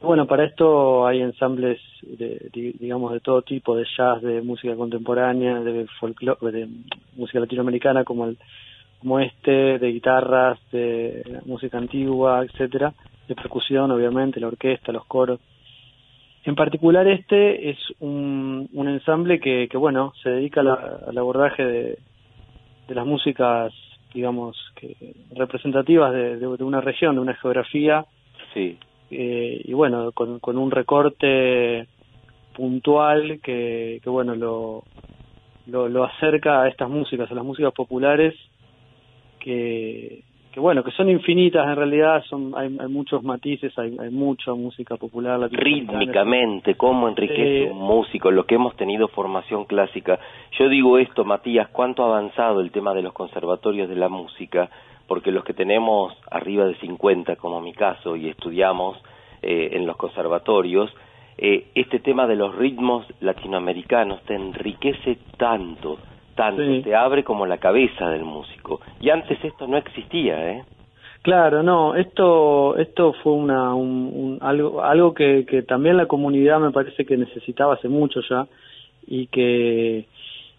[0.01, 4.75] Bueno, para esto hay ensambles, de, di- digamos, de todo tipo, de jazz, de música
[4.75, 6.69] contemporánea, de folclore, de
[7.17, 8.37] música latinoamericana como el,
[8.99, 12.93] como este, de guitarras, de música antigua, etcétera,
[13.29, 15.41] de percusión, obviamente, la orquesta, los coros.
[16.45, 21.19] En particular este es un, un ensamble que, que, bueno, se dedica a la- al
[21.19, 21.99] abordaje de,
[22.89, 23.73] de las músicas,
[24.15, 24.97] digamos, que
[25.37, 28.07] representativas de, de- de una región, de una geografía,
[28.55, 28.79] Sí.
[29.11, 31.87] eh, y bueno, con, con un recorte
[32.55, 34.85] puntual que, que bueno, lo,
[35.67, 38.35] lo, lo acerca a estas músicas, a las músicas populares,
[39.39, 40.23] que,
[40.53, 44.55] que bueno, que son infinitas en realidad, son hay, hay muchos matices, hay, hay mucha
[44.55, 45.49] música popular.
[45.51, 50.19] Rítmicamente, cómo enriquece un músico, lo que hemos tenido formación clásica.
[50.59, 54.71] Yo digo esto, Matías, cuánto ha avanzado el tema de los conservatorios de la música,
[55.07, 58.99] porque los que tenemos arriba de 50, como mi caso, y estudiamos
[59.43, 60.91] eh, en los conservatorios,
[61.41, 65.99] eh, este tema de los ritmos latinoamericanos te enriquece tanto,
[66.39, 66.81] tanto, Sí.
[66.83, 68.81] te abre como la cabeza del músico.
[69.01, 70.63] Y antes esto no existía, ¿eh?
[71.23, 73.91] Claro, no, esto esto fue una un,
[74.23, 78.47] un- algo algo que, que también la comunidad me parece que necesitaba hace mucho ya
[79.07, 80.07] y que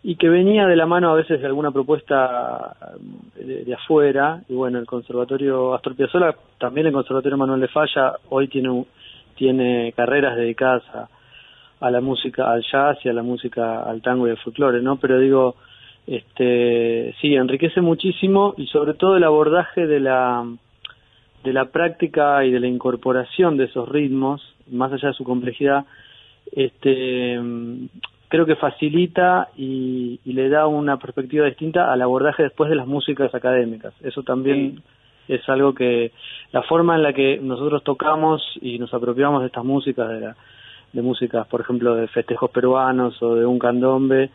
[0.04, 2.76] y que venía de la mano a veces de alguna propuesta
[3.36, 8.14] de, de afuera y bueno el conservatorio Astor Piazzolla también el conservatorio Manuel de Falla
[8.30, 8.86] hoy tiene
[9.36, 11.08] tiene carreras dedicadas a,
[11.86, 14.98] a la música al jazz y a la música al tango y al folclore no
[14.98, 15.56] pero digo
[16.10, 20.46] este sí enriquece muchísimo y sobre todo el abordaje de la
[21.44, 24.42] de la práctica y de la incorporación de esos ritmos
[24.72, 25.86] más allá de su complejidad
[26.52, 27.40] este
[28.30, 32.86] creo que facilita y, y le da una perspectiva distinta al abordaje después de las
[32.86, 33.92] músicas académicas.
[34.04, 34.84] Eso también
[35.28, 36.12] es algo que
[36.52, 40.36] la forma en la que nosotros tocamos y nos apropiamos de estas músicas de la
[40.92, 44.32] de músicas por ejemplo de festejos peruanos o de un candombe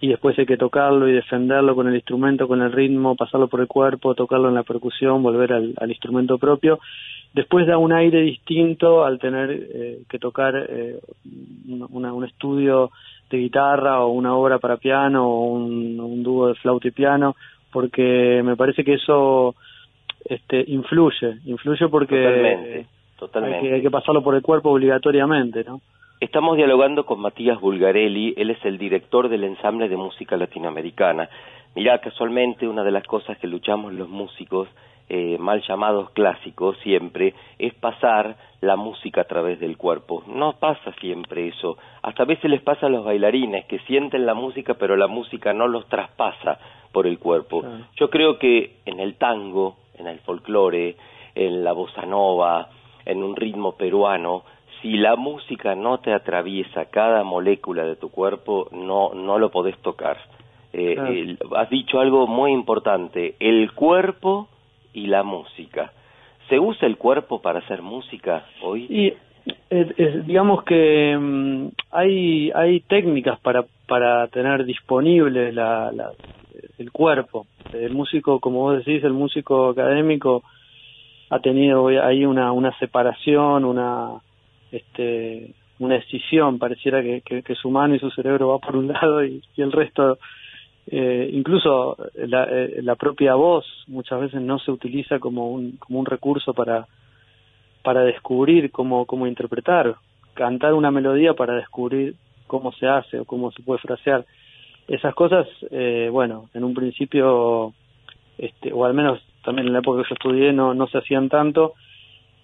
[0.00, 3.60] y después hay que tocarlo y defenderlo con el instrumento, con el ritmo, pasarlo por
[3.60, 6.78] el cuerpo, tocarlo en la percusión, volver al, al instrumento propio.
[7.32, 10.98] Después da un aire distinto al tener eh, que tocar eh,
[11.90, 12.90] una- un estudio
[13.30, 17.34] de guitarra o una obra para piano o un, un dúo de flauta y piano,
[17.72, 19.54] porque me parece que eso
[20.24, 22.16] este, influye, influye porque
[23.18, 25.80] Totalmente, hay que, hay que pasarlo por el cuerpo obligatoriamente, ¿no?
[26.18, 31.28] Estamos dialogando con Matías Bulgarelli, él es el director del ensamble de música latinoamericana.
[31.74, 34.66] Mirá, casualmente una de las cosas que luchamos los músicos,
[35.10, 40.24] eh, mal llamados clásicos siempre, es pasar la música a través del cuerpo.
[40.26, 41.76] No pasa siempre eso.
[42.00, 45.52] Hasta a veces les pasa a los bailarines que sienten la música pero la música
[45.52, 46.58] no los traspasa
[46.92, 47.62] por el cuerpo.
[47.96, 50.96] Yo creo que en el tango, en el folclore,
[51.34, 52.70] en la bossa nova,
[53.04, 54.44] en un ritmo peruano,
[54.82, 59.76] si la música no te atraviesa cada molécula de tu cuerpo, no, no lo podés
[59.78, 60.18] tocar.
[60.72, 60.94] Eh,
[61.38, 61.56] Claro.
[61.56, 64.48] has dicho algo muy importante, el cuerpo
[64.92, 65.92] y la música.
[66.48, 68.86] ¿Se usa el cuerpo para hacer música hoy?
[68.88, 69.16] Y eh,
[69.70, 76.12] eh, digamos que mm, hay hay técnicas para para tener disponible la, la-
[76.78, 77.46] el cuerpo.
[77.72, 80.42] El músico, como vos decís, el músico académico
[81.30, 84.20] ha tenido ahí una una separación, una
[84.76, 89.42] este una escisión, pareciera que, su mano y su cerebro va por un lado y,
[89.56, 90.18] y el resto
[90.88, 95.98] eh, incluso la, eh, la propia voz muchas veces no se utiliza como un, como
[95.98, 96.86] un recurso para,
[97.82, 99.96] para descubrir cómo, cómo interpretar,
[100.34, 102.14] cantar una melodía para descubrir
[102.46, 104.24] cómo se hace o cómo se puede frasear.
[104.86, 107.72] Esas cosas, eh, bueno, en un principio,
[108.38, 111.28] este, o al menos también en la época que yo estudié, no, no se hacían
[111.28, 111.74] tanto,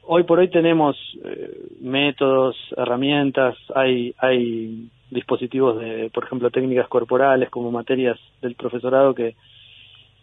[0.05, 1.51] hoy por hoy tenemos eh,
[1.81, 9.35] métodos, herramientas, hay, hay dispositivos de, por ejemplo, técnicas corporales como materias del profesorado que,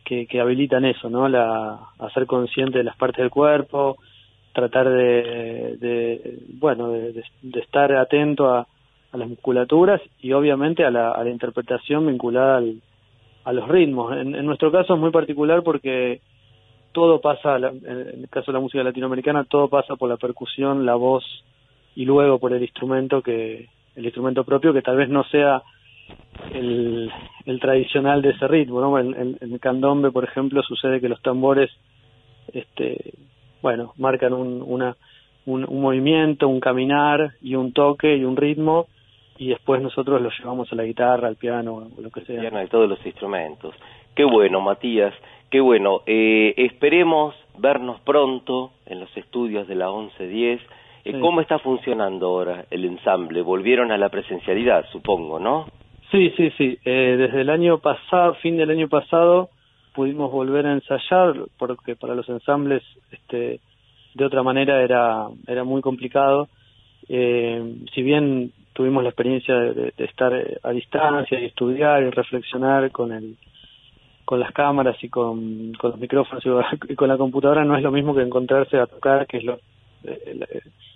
[0.03, 1.30] que, habilitan eso, ¿no?
[1.30, 3.97] La, a ser consciente de las partes del cuerpo,
[4.53, 8.67] tratar de, de bueno, de, de- de estar atento a,
[9.11, 12.82] a las musculaturas y obviamente a la, a la interpretación vinculada al-
[13.45, 14.15] a los ritmos.
[14.17, 16.21] En, en nuestro caso es muy particular porque
[16.92, 20.96] todo pasa, en el caso de la música latinoamericana, todo pasa por la percusión, la
[20.96, 21.24] voz
[21.96, 25.62] y luego por el instrumento que el instrumento propio que tal vez no sea
[26.54, 27.12] el,
[27.60, 28.98] tradicional de ese ritmo, ¿no?
[29.00, 31.70] En, el candombe, por ejemplo, sucede que los tambores,
[32.54, 33.14] este,
[33.62, 34.96] bueno, marcan un, una,
[35.46, 38.88] un, un movimiento, un caminar y un toque y un ritmo
[39.40, 42.42] y después nosotros lo llevamos a la guitarra, al piano o lo que sea.
[42.42, 43.74] De todos los instrumentos.
[44.14, 45.14] Qué bueno, Matías,
[45.50, 46.02] qué bueno.
[46.06, 50.62] Eh, esperemos vernos pronto en los estudios de la 1110.
[50.62, 50.66] Eh,
[51.14, 51.20] Sí.
[51.22, 53.41] ¿Cómo está funcionando ahora el ensamble?
[53.41, 55.68] Volvieron a la presencialidad, supongo, ¿no?
[56.12, 56.78] Sí, sí, sí.
[56.86, 59.50] Eh, desde el año pasado, fin del año pasado,
[59.93, 63.60] pudimos volver a ensayar porque para los ensambles, este,
[64.14, 66.47] de otra manera era era muy complicado.
[67.08, 72.04] Eh, si bien tuvimos la experiencia de, de- de estar eh, a distancia y estudiar
[72.04, 73.36] y reflexionar con el
[74.30, 76.43] con las cámaras y con, con los micrófonos
[76.88, 79.57] y con la computadora no es lo mismo que encontrarse a tocar, que es lo,
[80.03, 80.45] el,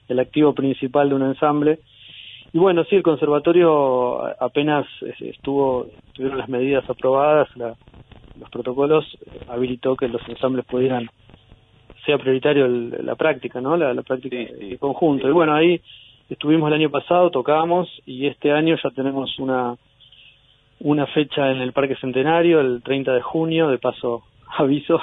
[0.08, 1.80] el activo principal de un ensamble.
[2.54, 4.86] Y bueno, sí, el conservatorio apenas
[5.20, 7.74] estuvo, tuvieron las medidas aprobadas, la-
[8.40, 9.04] los protocolos,
[9.50, 11.10] habilitó que los ensambles pudieran,
[12.06, 13.76] sea prioritario el- la práctica, ¿no?
[13.76, 15.28] La, la práctica en conjunto.
[15.28, 15.82] Y bueno, ahí
[16.30, 19.76] estuvimos el año pasado, tocamos, y este año ya tenemos una,
[20.84, 24.24] una fecha en el Parque Centenario, el 30 de junio, de paso
[24.58, 25.00] aviso.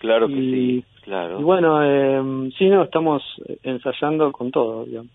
[0.00, 1.40] Claro que Y- sí, claro.
[1.40, 3.22] Y bueno, eh, sí, no, estamos
[3.62, 5.10] ensayando con todo, digamos.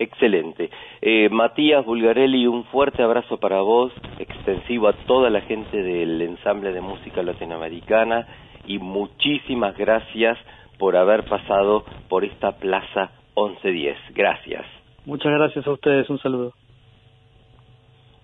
[0.00, 0.70] Excelente.
[1.02, 6.72] Eh, Matías Bulgarelli, un fuerte abrazo para vos, extensivo a toda la gente del ensamble
[6.72, 8.26] de música latinoamericana
[8.66, 10.38] y muchísimas gracias
[10.78, 13.96] por haber pasado por esta Plaza 1110.
[14.14, 14.64] Gracias.
[15.04, 16.52] Muchas gracias a ustedes, un saludo.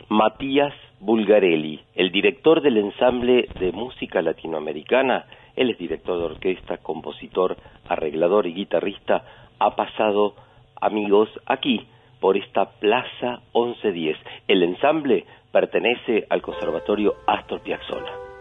[0.09, 5.27] Matías Bulgarelli, el director del ensamble de música latinoamericana,
[5.57, 7.57] él es director de orquesta, compositor,
[7.89, 9.25] arreglador y guitarrista,
[9.59, 10.35] ha pasado,
[10.81, 11.87] amigos, aquí,
[12.21, 14.17] por esta Plaza 1110.
[14.49, 18.34] El ensamble pertenece al Conservatorio Astor Piazzolla.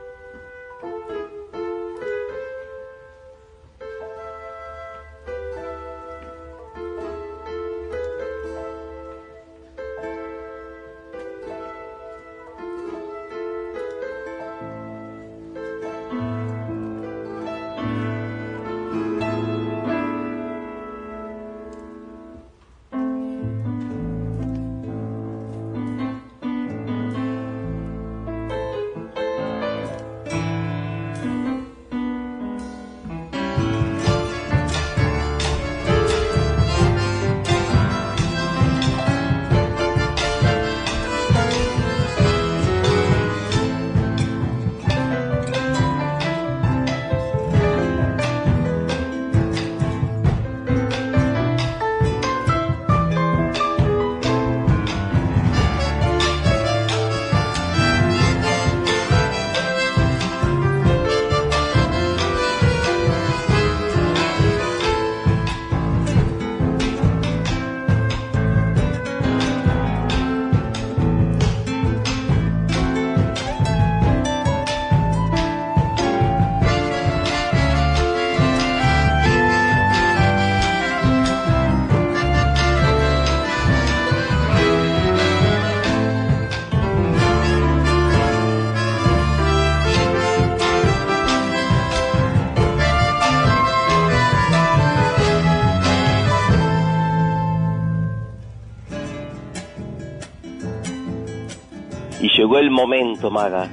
[102.53, 103.67] Llegó el momento, Maga,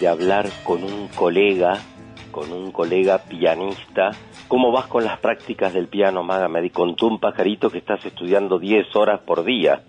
[0.00, 1.78] de hablar con un colega,
[2.32, 4.10] con un colega pianista.
[4.48, 6.48] ¿Cómo vas con las prácticas del piano, Maga?
[6.48, 9.82] Me contó un pajarito que estás estudiando 10 horas por día.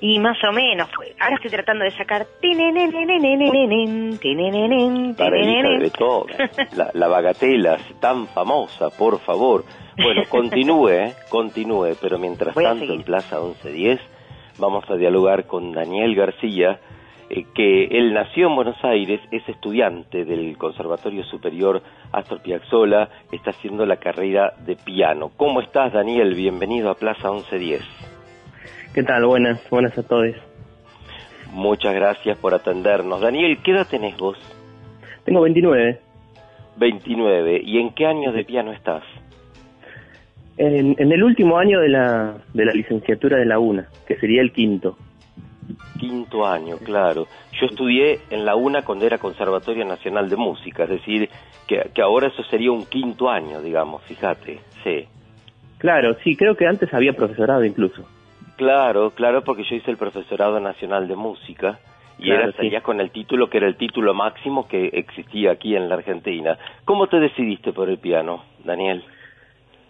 [0.00, 2.26] Y más o menos, pues, ahora estoy tratando de sacar...
[5.16, 5.78] Para hija de.
[5.78, 6.36] Beethoven.
[6.76, 9.64] La, la bagatela, tan famosa, por favor.
[9.96, 11.14] Bueno, continúe, ¿eh?
[11.30, 14.00] continúe, pero mientras tanto en Plaza 1110
[14.58, 16.78] vamos a dialogar con Daniel García,
[17.30, 23.50] eh, que él nació en Buenos Aires, es estudiante del Conservatorio Superior Astor Piazzolla, está
[23.50, 25.30] haciendo la carrera de piano.
[25.36, 26.34] ¿Cómo estás, Daniel?
[26.34, 27.82] Bienvenido a Plaza 1110.
[28.94, 29.26] ¿Qué tal?
[29.26, 30.34] Buenas, buenas a todos.
[31.52, 33.20] Muchas gracias por atendernos.
[33.20, 34.38] Daniel, ¿qué edad tenés vos?
[35.24, 36.00] Tengo 29.
[36.78, 37.60] 29.
[37.62, 39.02] ¿Y en qué años de piano estás?
[40.56, 44.40] En, en el último año de la, de la licenciatura de la UNA, que sería
[44.40, 44.96] el quinto.
[45.98, 47.26] Quinto año, claro.
[47.52, 51.28] Yo estudié en la UNA cuando era Conservatorio Nacional de Música, es decir,
[51.66, 55.06] que, que ahora eso sería un quinto año, digamos, fíjate, sí.
[55.78, 58.06] Claro, sí, creo que antes había profesorado incluso.
[58.56, 61.78] Claro, claro, porque yo hice el Profesorado Nacional de Música
[62.18, 65.76] y Claro, era salías con el título que era el título máximo que existía aquí
[65.76, 66.58] en la Argentina.
[66.84, 69.04] ¿Cómo te decidiste por el piano, Daniel?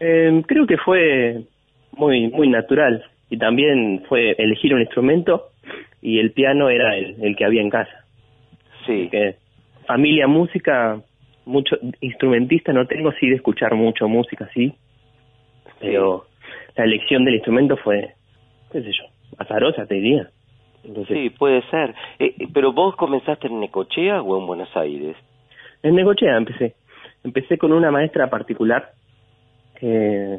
[0.01, 1.45] Eh, creo que fue
[1.93, 5.48] muy, muy natural y también fue elegir un instrumento
[6.01, 8.05] y el piano era el, el que había en casa.
[8.87, 9.09] Sí.
[9.11, 9.37] Que
[9.87, 11.01] familia, música,
[11.49, 14.75] mucho instrumentista no tengo, sí de escuchar mucho música, sí,
[15.81, 16.27] pero
[16.77, 18.15] la elección del instrumento fue,
[18.71, 19.05] qué sé yo,
[19.39, 20.29] azarosa te diría.
[20.85, 21.95] Entonces, Sí, puede ser.
[22.19, 25.17] Eh, eh, pero vos comenzaste en Necochea o en Buenos Aires?
[25.83, 26.75] En Negochea empecé.
[27.25, 28.93] Empecé con una maestra particular
[29.79, 30.39] que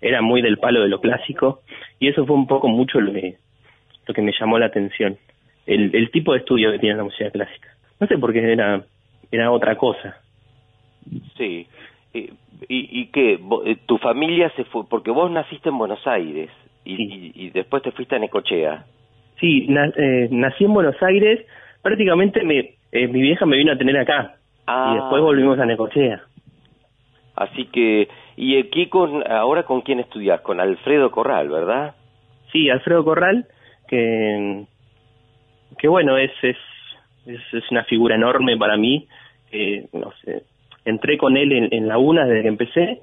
[0.00, 1.60] era muy del palo de lo clásico
[1.98, 3.36] y eso fue un poco mucho lo que,
[4.06, 5.16] lo que me llamó la atención.
[5.66, 7.68] El, el tipo de estudio que tiene la música clásica.
[8.00, 8.82] No sé por qué era,
[9.30, 10.16] era otra cosa.
[11.36, 11.66] Sí.
[12.14, 12.32] Eh,
[12.68, 13.38] ¿Y, y qué?
[13.64, 14.82] Eh, ¿Tu familia se fue?
[14.88, 16.50] Porque vos naciste en Buenos Aires
[16.84, 18.84] y, y- y después te fuiste a Necochea.
[19.40, 21.44] Sí, na- eh, nací en Buenos Aires,
[21.82, 24.36] prácticamente me, eh, mi vieja me vino a tener acá
[24.66, 24.92] Ah.
[24.92, 26.22] y después volvimos a Necochea.
[27.34, 30.40] Así que, ¿y aquí con, ahora con quién estudias?
[30.42, 31.94] Con Alfredo Corral, ¿verdad?
[32.52, 33.46] Sí, Alfredo Corral,
[33.92, 34.64] que,
[35.76, 36.56] que bueno, es, es,
[37.26, 39.06] es, una figura enorme para mí.
[39.50, 40.44] que, no sé,
[40.86, 43.00] entré con él en, en la UNA desde que empecé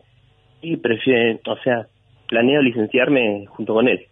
[0.64, 1.86] y prefiero, o sea,
[2.28, 4.08] planeo licenciarme junto con él.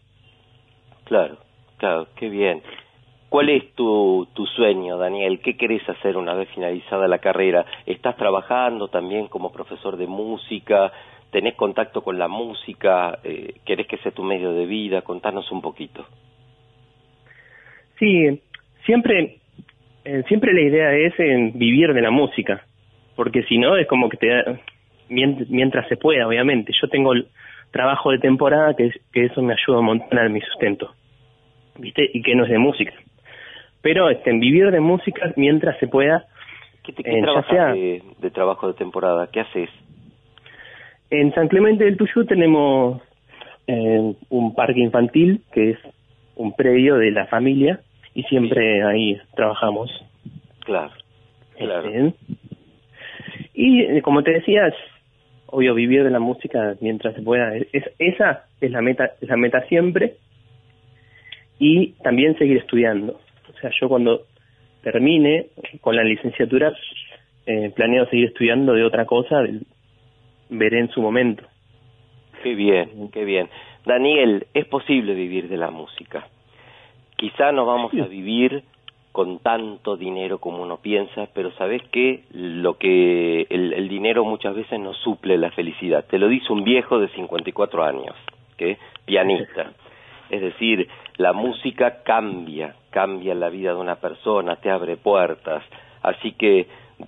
[1.05, 1.37] Claro,
[1.77, 2.61] claro, qué bien.
[3.29, 5.41] ¿Cuál es tu, tu sueño, Daniel?
[5.41, 7.65] ¿Qué querés hacer una vez finalizada la carrera?
[7.87, 10.91] ¿Estás trabajando también como profesor de música?
[11.31, 13.17] ¿Tenés contacto con la música?
[13.23, 15.01] Eh, ¿Querés que sea tu medio de vida?
[15.01, 16.05] Contanos un poquito.
[17.99, 18.41] Sí,
[18.85, 19.37] siempre,
[20.05, 22.63] eh, siempre la idea es en vivir de la música,
[23.15, 24.59] porque si no es como que te da,
[25.09, 26.73] mien- mientras se pueda, obviamente.
[26.79, 27.27] Yo tengo el
[27.71, 30.93] trabajo de temporada que, es- que eso me ayuda a mi sustento,
[31.77, 32.09] ¿viste?
[32.13, 32.93] Y que no es de música.
[33.81, 36.25] Pero este, en vivir de música mientras se pueda,
[36.83, 39.27] ¿Qué, te, eh, qué trabajas sea de, de trabajo de temporada?
[39.31, 39.69] ¿Qué haces?
[41.09, 43.01] en San Clemente del Tuyú tenemos
[43.67, 45.77] eh, un parque infantil que es
[46.35, 47.79] un predio de la familia
[48.17, 49.91] y siempre ahí trabajamos.
[50.61, 50.91] Claro,
[51.55, 51.87] claro.
[51.87, 52.15] Este,
[53.53, 54.73] y eh, como te decía, es
[55.45, 57.55] obvio vivir de la música mientras se pueda.
[57.55, 60.15] Es, esa es la meta, es la meta siempre.
[61.59, 63.19] Y también seguir estudiando.
[63.53, 64.23] O sea, yo cuando
[64.81, 65.49] termine
[65.81, 66.73] con la licenciatura,
[67.45, 69.43] eh, planeo seguir estudiando de otra cosa,
[70.49, 71.43] veré en su momento.
[72.41, 73.47] Qué bien, qué bien.
[73.85, 76.27] Daniel, es posible vivir de la música.
[77.17, 78.63] Quizá no vamos a vivir
[79.11, 84.55] con tanto dinero como uno piensa, pero sabes que lo que el, el dinero muchas
[84.55, 86.05] veces no suple la felicidad.
[86.05, 88.15] Te lo dice un viejo de 54 años,
[88.55, 89.71] que pianista.
[90.29, 90.87] Es decir,
[91.17, 95.63] la música cambia, cambia la vida de una persona, te abre puertas.
[96.03, 96.67] Así que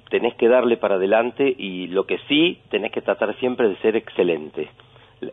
[0.10, 3.96] tenés que darle para adelante y lo que sí, tenés que tratar siempre de ser
[3.96, 4.70] excelente.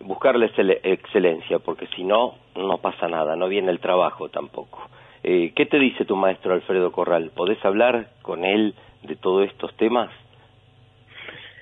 [0.01, 4.89] Buscar la excel- excelencia, porque si no, no pasa nada, no viene el trabajo tampoco.
[5.23, 7.31] Eh, ¿Qué te dice tu maestro Alfredo Corral?
[7.35, 10.11] ¿Podés hablar con él de todos estos temas?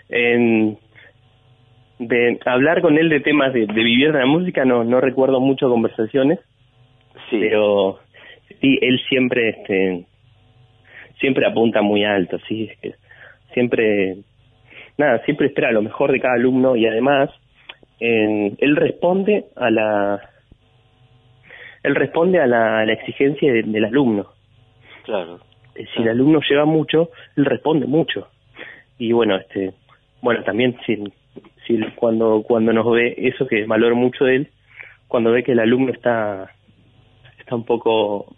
[0.09, 0.79] En-
[1.99, 5.41] de hablar con él de temas de, de vivir de la música no, no recuerdo
[5.41, 6.41] mucho conversaciones,
[7.31, 7.39] Sí.
[7.41, 8.01] pero
[8.61, 10.07] sí, él siempre este
[11.21, 12.95] siempre apunta muy alto, sí, es que
[13.53, 14.17] siempre
[14.99, 17.31] nada, siempre espera lo mejor de cada alumno y además
[18.07, 20.21] en- él responde a la
[21.83, 24.27] él responde a la, a la exigencia de- del alumno.
[25.05, 25.41] Claro.
[25.75, 28.29] Eh, Si el alumno lleva mucho, él responde mucho.
[28.99, 29.73] Y bueno, este,
[30.23, 31.03] bueno, también si,
[31.67, 34.49] si cuando cuando nos ve eso que valoro mucho de él,
[35.09, 36.51] cuando ve que el alumno está
[37.39, 38.35] está un poco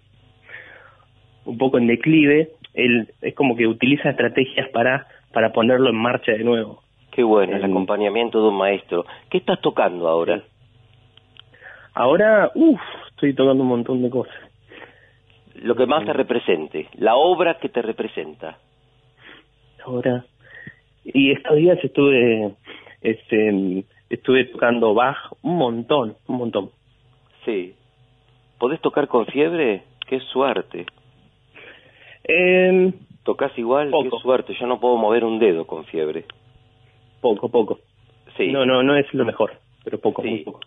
[1.44, 6.32] un poco en declive, él es como que utiliza estrategias para para ponerlo en marcha
[6.32, 6.82] de nuevo.
[7.16, 9.06] Qué bueno, el acompañamiento de un maestro.
[9.30, 10.42] ¿Qué estás tocando ahora?
[11.94, 14.36] Ahora, uff, estoy tocando un montón de cosas.
[15.54, 18.58] lo que más te represente, la obra que te representa.
[19.82, 20.26] Ahora,
[21.04, 22.54] y estos días estuve,
[23.00, 26.70] este, estuve tocando Bach un montón, un montón.
[27.46, 27.74] Sí.
[28.58, 29.84] ¿Podés tocar con fiebre?
[30.06, 30.84] Qué suerte.
[32.24, 32.92] Eh,
[33.24, 33.90] ¿Tocas igual?
[34.02, 34.54] Qué suerte.
[34.60, 36.26] Yo no puedo mover un dedo con fiebre.
[37.34, 37.78] Poco, poco.
[38.36, 38.48] Sí.
[38.48, 39.52] No, no, no es lo mejor,
[39.84, 40.28] pero poco, Sí.
[40.28, 40.60] muy poco.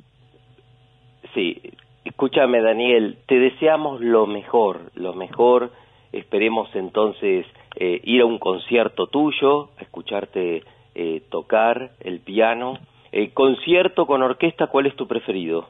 [1.33, 1.61] Sí,
[2.03, 5.71] escúchame Daniel, te deseamos lo mejor, lo mejor.
[6.11, 7.45] Esperemos entonces
[7.75, 10.63] eh, ir a un concierto tuyo, a escucharte
[10.95, 12.79] eh, tocar el piano.
[13.11, 15.69] Eh, concierto con orquesta, ¿cuál es tu preferido?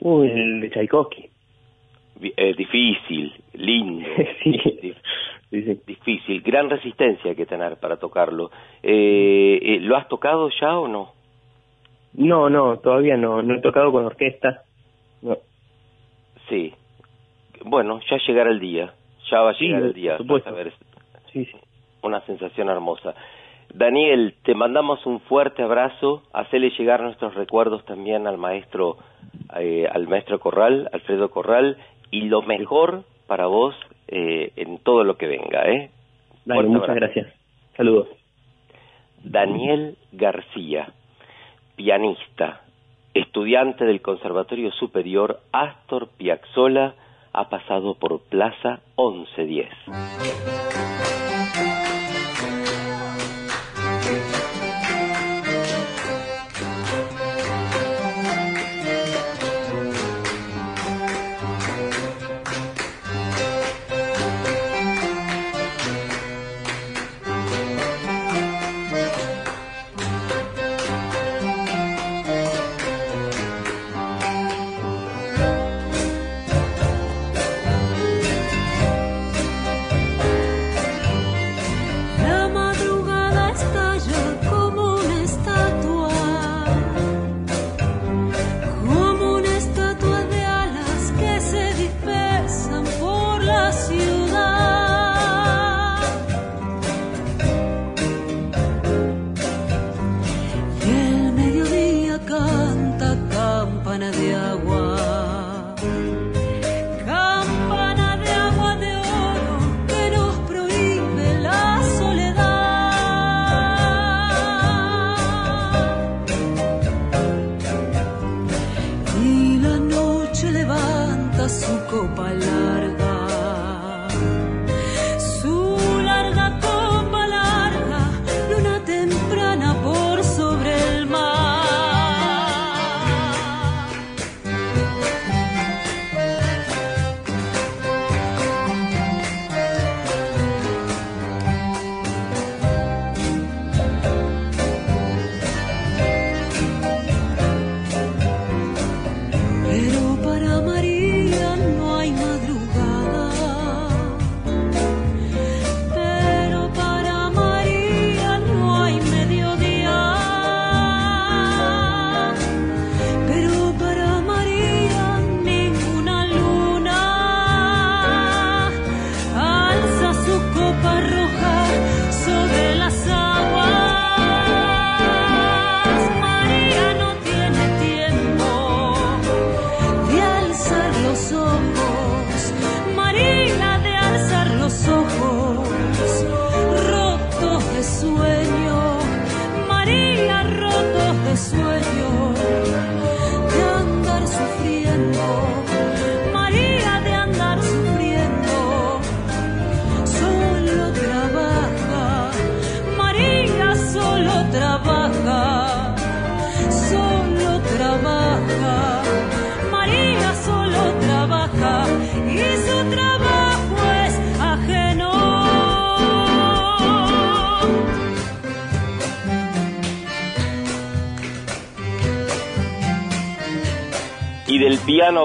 [0.00, 1.30] Uy, el de Tchaikovsky.
[2.36, 4.06] Eh, difícil, lindo.
[4.42, 4.94] sí.
[5.50, 8.50] Di- Difícil, gran resistencia hay que tener para tocarlo.
[8.82, 11.12] Eh, eh, ¿Lo has tocado ya o no?
[12.14, 14.62] No, no, todavía no, no he tocado con orquesta.
[15.22, 15.36] No.
[16.48, 16.72] Sí.
[17.64, 18.94] Bueno, ya llegará el día.
[19.30, 20.16] Ya va a Sí, llegar el día.
[20.18, 20.50] supuesto.
[20.50, 20.72] vas a ver.
[21.32, 21.56] Sí, sí.
[22.02, 23.14] Una sensación hermosa.
[23.74, 26.22] Daniel, te mandamos un fuerte abrazo.
[26.32, 28.96] Hacele llegar nuestros recuerdos también al maestro,
[29.58, 31.76] eh, al maestro Corral, Alfredo Corral,
[32.10, 33.74] y lo mejor para vos
[34.08, 35.90] eh, en todo lo que venga, ¿eh?
[36.44, 37.12] Dale, Fuerte muchas abrazo.
[37.14, 37.34] gracias.
[37.76, 38.08] Saludos.
[39.22, 40.92] Daniel García,
[41.74, 42.62] pianista,
[43.14, 46.94] estudiante del Conservatorio Superior Astor Piazzolla,
[47.32, 50.75] ha pasado por Plaza 1110.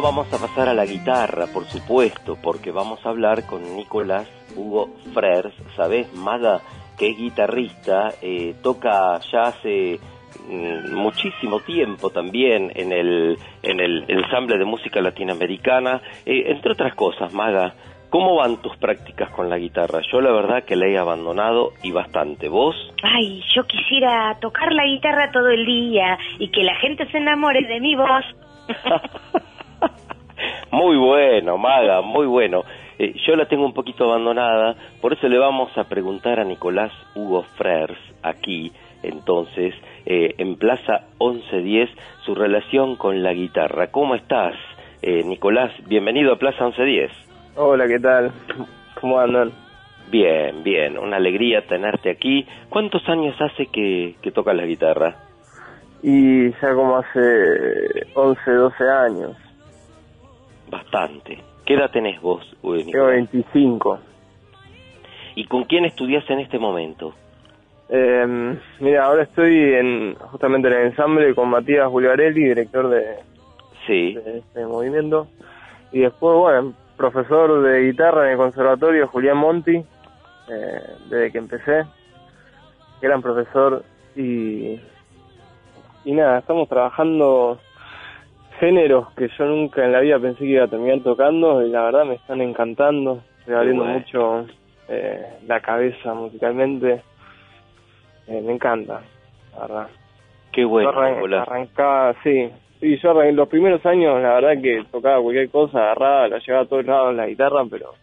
[0.01, 4.89] Vamos a pasar a la guitarra, por supuesto, porque vamos a hablar con Nicolás Hugo
[5.13, 6.11] Frers, ¿sabes?
[6.13, 6.59] Maga,
[6.97, 9.99] que es guitarrista, eh, toca ya hace
[10.49, 16.95] mm, muchísimo tiempo también en el, en el ensamble de música latinoamericana, Eh, entre otras
[16.95, 17.73] cosas, Maga.
[18.09, 20.01] ¿Cómo van tus prácticas con la guitarra?
[20.11, 22.49] Yo la verdad que la he abandonado y bastante.
[22.49, 22.75] ¿Vos?
[23.03, 27.65] Ay, yo quisiera tocar la guitarra todo el día y que la gente se enamore
[27.65, 28.25] de mi voz.
[30.71, 32.63] Muy bueno, Maga, muy bueno.
[32.97, 36.93] Eh, yo la tengo un poquito abandonada, por eso le vamos a preguntar a Nicolás
[37.13, 38.71] Hugo Frers, aquí,
[39.03, 39.73] entonces,
[40.05, 41.89] eh, en Plaza 1110,
[42.25, 43.87] su relación con la guitarra.
[43.87, 44.55] ¿Cómo estás,
[45.01, 45.71] eh, Nicolás?
[45.87, 47.11] Bienvenido a Plaza 1110.
[47.57, 48.31] Hola, ¿qué tal?
[49.01, 49.51] ¿Cómo andan?
[50.09, 52.45] Bien, bien, una alegría tenerte aquí.
[52.69, 55.15] ¿Cuántos años hace que, que tocas la guitarra?
[56.01, 59.50] Y ya como hace 11, 12 años.
[60.71, 61.37] Bastante.
[61.65, 63.07] ¿Qué edad tenés vos, Tengo Nicolás?
[63.07, 63.99] 25.
[65.35, 67.13] ¿Y con quién estudias en este momento?
[67.89, 73.17] Eh, mira, ahora estoy en justamente en el ensamble con Matías Bulgarelli, director de,
[73.85, 74.13] Sí.
[74.13, 75.27] de este movimiento.
[75.91, 81.83] Y después, bueno, profesor de guitarra en el conservatorio, Julián Monti, eh, desde que empecé.
[83.01, 83.83] Gran profesor
[84.15, 84.79] y,
[86.05, 87.59] y nada, estamos trabajando
[88.61, 91.81] géneros que yo nunca en la vida pensé que iba a terminar tocando y la
[91.83, 93.99] verdad me están encantando, estoy abriendo bueno.
[93.99, 94.45] mucho
[94.87, 97.01] eh, la cabeza musicalmente,
[98.27, 99.01] Eh, me encanta,
[99.53, 99.87] la verdad.
[100.53, 101.47] Qué bueno, Yo arran- Nicolás.
[101.47, 102.49] arrancaba, sí,
[102.79, 106.37] sí, yo arran- en los primeros años la verdad que tocaba cualquier cosa, agarraba, la
[106.37, 107.95] llevaba a todos lados la guitarra, pero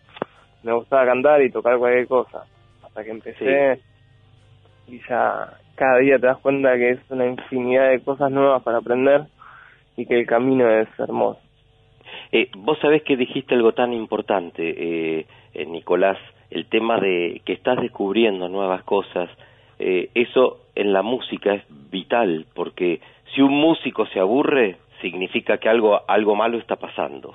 [0.65, 2.43] me gustaba cantar y tocar cualquier cosa,
[2.85, 3.81] hasta que empecé
[4.89, 8.79] y ya cada día te das cuenta que es una infinidad de cosas nuevas para
[8.79, 9.23] aprender
[9.99, 11.41] y que el camino es hermoso.
[12.31, 16.19] Eh, vos sabés que dijiste algo tan importante, eh, eh, Nicolás,
[16.51, 19.29] el tema de que estás descubriendo nuevas cosas.
[19.79, 23.01] Eh, eso en la música es vital, porque
[23.35, 27.35] si un músico se aburre, significa que algo, algo malo está pasando.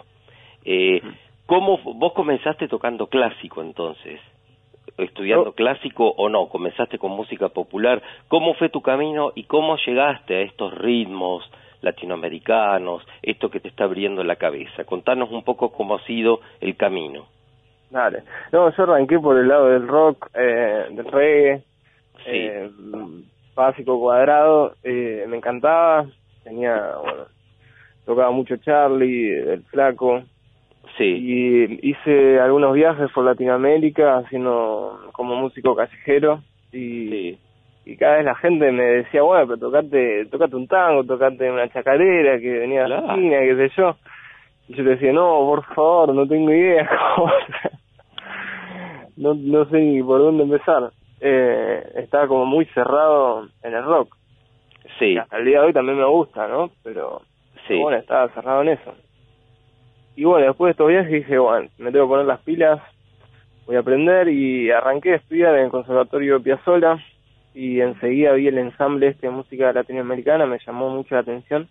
[0.64, 1.01] Eh,
[1.45, 4.22] ¿Cómo vos comenzaste tocando clásico entonces?
[4.97, 6.47] ¿Estudiando clásico o no?
[6.47, 8.01] ¿Comenzaste con música popular?
[8.30, 11.43] ¿Cómo fue tu camino y cómo llegaste a estos ritmos
[11.84, 14.84] latinoamericanos, esto que te está abriendo la cabeza?
[14.86, 17.28] Contanos un poco cómo ha sido el camino.
[17.90, 18.24] Dale.
[18.52, 21.64] No, yo arranqué por el lado del rock, eh, del reggae,
[22.26, 22.70] eh,
[23.56, 26.06] básico cuadrado, eh, me encantaba,
[26.44, 27.26] tenía, bueno,
[28.06, 30.24] tocaba mucho Charlie, el flaco,
[30.98, 31.04] Sí.
[31.06, 37.38] y hice algunos viajes por Latinoamérica haciendo como músico callejero y,
[37.86, 41.68] y cada vez la gente me decía, bueno, pero tocate, tocate un tango, tocate una
[41.70, 43.04] chacarera que venía de Claro.
[43.10, 43.96] Argentina, qué sé yo.
[44.70, 46.90] Y yo le decía, no, por favor, no tengo idea
[49.18, 50.92] no, no sé ni por dónde empezar.
[51.20, 54.16] Eh, estaba como muy cerrado en el rock.
[55.00, 55.18] Sí.
[55.18, 56.72] Hasta el día de hoy también me gusta, ¿no?
[56.84, 57.22] Pero
[57.68, 57.80] Sí.
[57.80, 58.94] bueno, estaba cerrado en eso.
[60.16, 62.82] Y bueno, después de estos viajes dije, bueno, me tengo que poner las pilas,
[63.66, 66.98] voy a aprender y arranqué a estudiar en el Conservatorio Piazzolla
[67.54, 71.68] y enseguida vi el ensamble este de música latinoamericana, me llamó mucho la atención.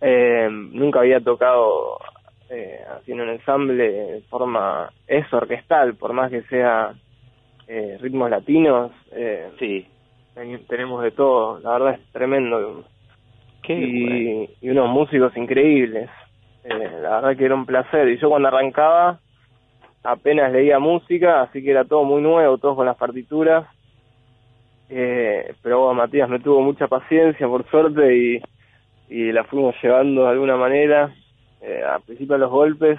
[0.00, 1.98] Eh, nunca había tocado
[2.50, 6.92] eh, en un ensamble de forma, es orquestal, por más que sea
[7.66, 8.92] eh, ritmos latinos.
[9.12, 9.86] Eh, sí.
[10.68, 12.84] Tenemos de todo, la verdad es tremendo.
[13.62, 16.08] Qué y, y unos músicos increíbles.
[16.64, 18.08] Eh, la verdad que era un placer.
[18.08, 19.20] Y yo cuando arrancaba
[20.02, 23.66] apenas leía música, así que era todo muy nuevo, todo con las partituras.
[24.88, 28.40] Eh, pero bueno, Matías me tuvo mucha paciencia, por suerte,
[29.08, 31.14] y, la fuimos llevando de alguna manera.
[31.60, 32.98] Eh, al principio los golpes,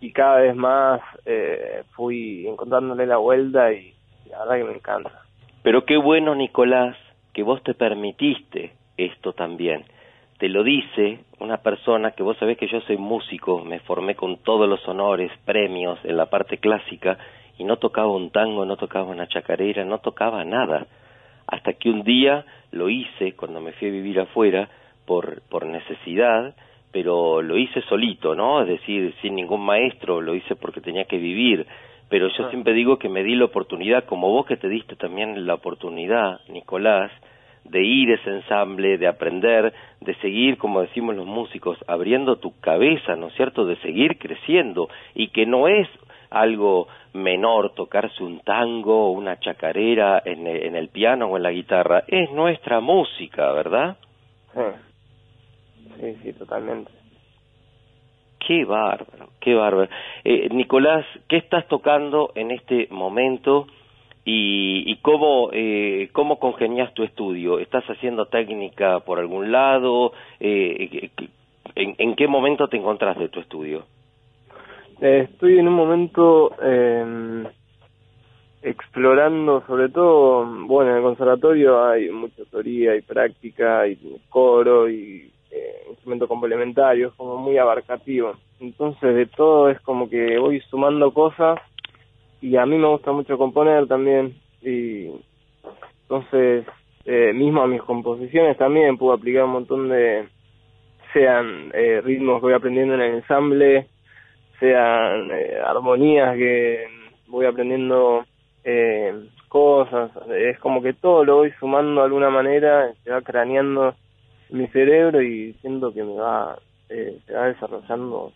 [0.00, 3.94] y cada vez más eh, fui encontrándole la vuelta, y
[4.30, 5.22] la que me encanta.
[5.62, 6.96] Pero qué bueno, Nicolás,
[7.32, 9.84] que vos te permitiste esto también.
[10.38, 14.38] Te lo dice una persona que vos sabés que yo soy músico, me formé con
[14.38, 17.16] todos los honores, premios en la parte clásica
[17.58, 20.86] y no tocaba un tango, no tocaba una chacarera, no tocaba nada.
[21.46, 24.68] Hasta que un día lo hice cuando me fui a vivir afuera
[25.06, 26.54] por, por necesidad,
[26.92, 28.62] pero lo hice solito, ¿no?
[28.62, 31.66] Es decir, sin ningún maestro, lo hice porque tenía que vivir.
[32.08, 35.46] Pero yo siempre digo que me di la oportunidad, como vos que te diste también
[35.46, 37.10] la oportunidad, Nicolás,
[37.64, 42.58] de ir a ese ensamble, de aprender, de seguir, como decimos los músicos, abriendo tu
[42.60, 45.88] cabeza, ¿no es cierto?, de seguir creciendo y que no es
[46.32, 51.42] algo menor tocarse un tango o una chacarera en el, en el piano o en
[51.42, 53.96] la guitarra, es nuestra música, ¿verdad?
[54.54, 54.60] Sí,
[56.00, 56.90] sí, sí totalmente.
[58.46, 59.88] Qué bárbaro, qué bárbaro.
[60.24, 63.66] Eh, Nicolás, ¿qué estás tocando en este momento
[64.24, 67.58] y, y cómo, eh, cómo congenias tu estudio?
[67.60, 70.12] ¿Estás haciendo técnica por algún lado?
[70.40, 71.10] Eh,
[71.76, 73.84] ¿en, ¿En qué momento te encontrás de tu estudio?
[75.02, 77.44] Estoy en un momento eh,
[78.62, 83.98] explorando, sobre todo, bueno, en el conservatorio hay mucha teoría y práctica y
[84.28, 88.34] coro y eh, instrumento complementario, es como muy abarcativo.
[88.60, 91.58] Entonces de todo es como que voy sumando cosas
[92.40, 95.10] y a mí me gusta mucho componer también y
[96.02, 96.64] entonces
[97.06, 100.28] eh, mismo a mis composiciones también puedo aplicar un montón de
[101.12, 103.88] sean eh, ritmos que voy aprendiendo en el ensamble,
[104.62, 106.86] sean eh, armonías que
[107.26, 108.24] voy aprendiendo
[108.62, 109.12] eh,
[109.48, 113.96] cosas, es como que todo lo voy sumando de alguna manera, se va craneando
[114.50, 116.56] mi cerebro y siento que me va,
[116.88, 118.32] eh, se va desarrollando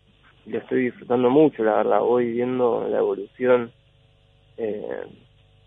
[0.46, 3.70] y lo estoy disfrutando mucho, la verdad, voy viendo la evolución
[4.56, 5.04] eh,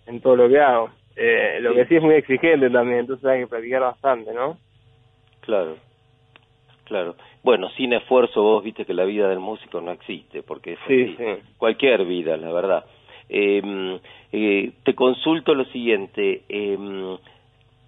[0.07, 0.89] en todo lo que hago.
[1.15, 4.57] Eh, lo que sí es muy exigente también, entonces hay que practicar bastante, ¿no?
[5.41, 5.77] Claro,
[6.83, 7.15] claro.
[7.43, 11.03] Bueno, sin esfuerzo vos viste que la vida del músico no existe, porque es Sí,
[11.03, 11.15] así.
[11.17, 11.41] sí.
[11.57, 12.85] cualquier vida, la verdad.
[13.29, 13.99] Eh,
[14.31, 16.77] eh, te consulto lo siguiente, eh,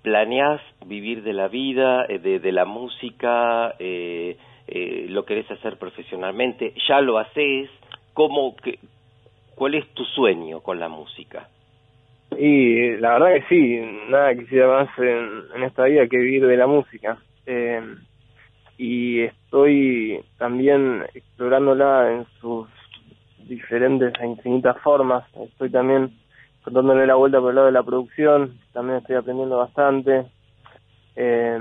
[0.04, 3.76] ¿planeás vivir de la vida, eh, de, de la música?
[3.80, 4.38] Eh,
[4.68, 6.74] eh, ¿Lo querés hacer profesionalmente?
[6.88, 7.70] ¿Ya lo haces?
[8.14, 8.80] ¿Cómo, que,
[9.56, 11.50] ¿Cuál es tu sueño con la música?
[12.38, 16.56] Y la verdad que sí, nada quisiera más en, en esta vida que vivir de
[16.58, 17.18] la música.
[17.46, 17.82] Eh,
[18.82, 22.68] y estoy también explorándola en sus
[23.48, 25.24] diferentes e infinitas formas.
[25.36, 26.18] Estoy también
[26.66, 30.26] dándole la vuelta por el lado de la producción, también estoy aprendiendo bastante.
[31.16, 31.60] Eh,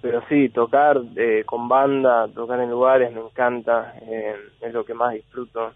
[0.00, 4.94] pero sí, tocar eh, con banda, tocar en lugares me encanta, eh, es lo que
[4.94, 5.72] más disfruto.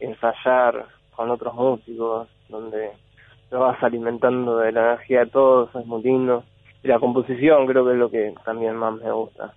[0.00, 2.90] Ensayar con otros músicos, donde
[3.48, 6.42] te vas alimentando de la energía de todos, es muy lindo.
[6.82, 9.54] Y la composición creo que es lo que también más me gusta.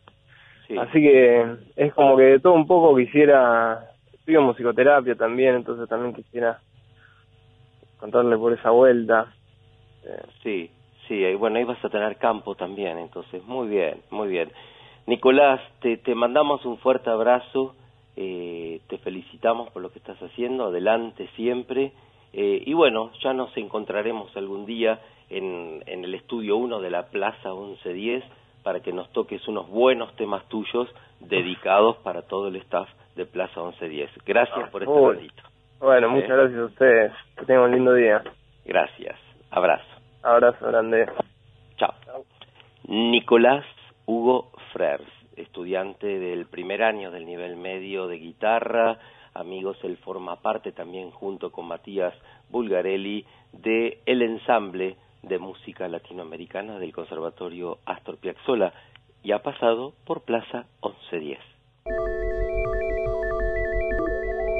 [0.77, 6.13] Así que es como que de todo un poco quisiera, estudio musicoterapia también, entonces también
[6.13, 6.59] quisiera
[7.99, 9.33] contarle por esa vuelta.
[10.43, 10.71] Sí,
[11.07, 14.51] sí, ahí- bueno, ahí vas a tener campo también, entonces, muy bien, muy bien.
[15.07, 17.75] Nicolás, te, te mandamos un fuerte abrazo,
[18.15, 21.93] eh, te felicitamos por lo que estás haciendo, adelante siempre,
[22.33, 27.07] eh, y bueno, ya nos encontraremos algún día en, en el estudio 1 de la
[27.07, 28.23] Plaza 1110
[28.63, 33.61] para que nos toques unos buenos temas tuyos dedicados para todo el staff de Plaza
[33.61, 34.09] 1110.
[34.25, 35.13] Gracias por este Uy.
[35.15, 35.43] ratito.
[35.79, 36.09] Bueno, Eh.
[36.09, 38.21] muchas gracias a ustedes, que tengan un lindo día.
[38.65, 39.17] Gracias.
[39.51, 39.85] Abrazo.
[40.23, 41.07] Abrazo grande.
[41.77, 41.93] Chao.
[42.87, 43.65] Nicolás
[44.05, 45.03] Hugo Frers,
[45.35, 48.97] estudiante del primer año del nivel medio de guitarra.
[49.33, 52.13] Amigos, él forma parte también junto con Matías
[52.49, 58.73] Bulgarelli de el ensamble de música latinoamericana del Conservatorio Astor Piazzolla
[59.23, 61.39] y ha pasado por Plaza 1110.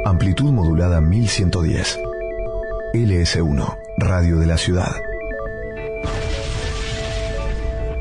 [0.06, 2.00] Amplitud modulada 1110.
[2.94, 4.92] LS1, Radio de la Ciudad.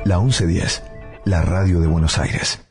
[0.04, 0.82] La 1110,
[1.24, 2.64] la radio de Buenos Aires.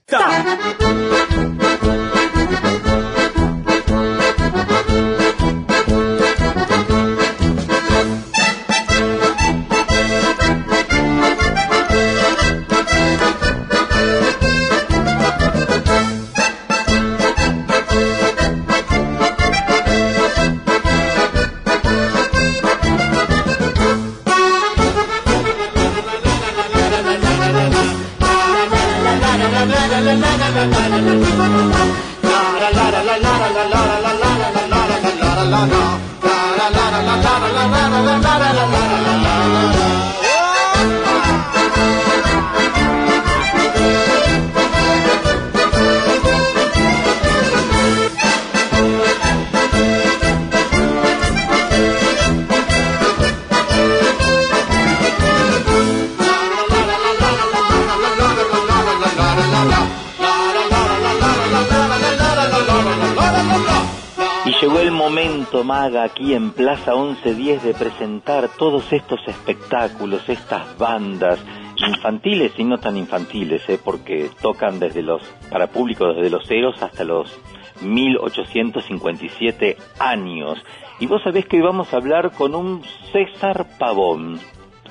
[69.88, 71.40] Espectáculos, estas bandas
[71.78, 73.80] infantiles y no tan infantiles, ¿eh?
[73.84, 77.40] porque tocan desde los, para público desde los ceros hasta los
[77.82, 80.60] 1857 años.
[81.00, 84.40] Y vos sabés que hoy vamos a hablar con un César Pavón.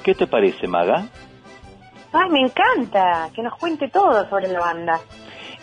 [0.05, 1.09] ¿Qué te parece, Maga?
[2.13, 5.01] Ay, me encanta que nos cuente todo sobre la banda.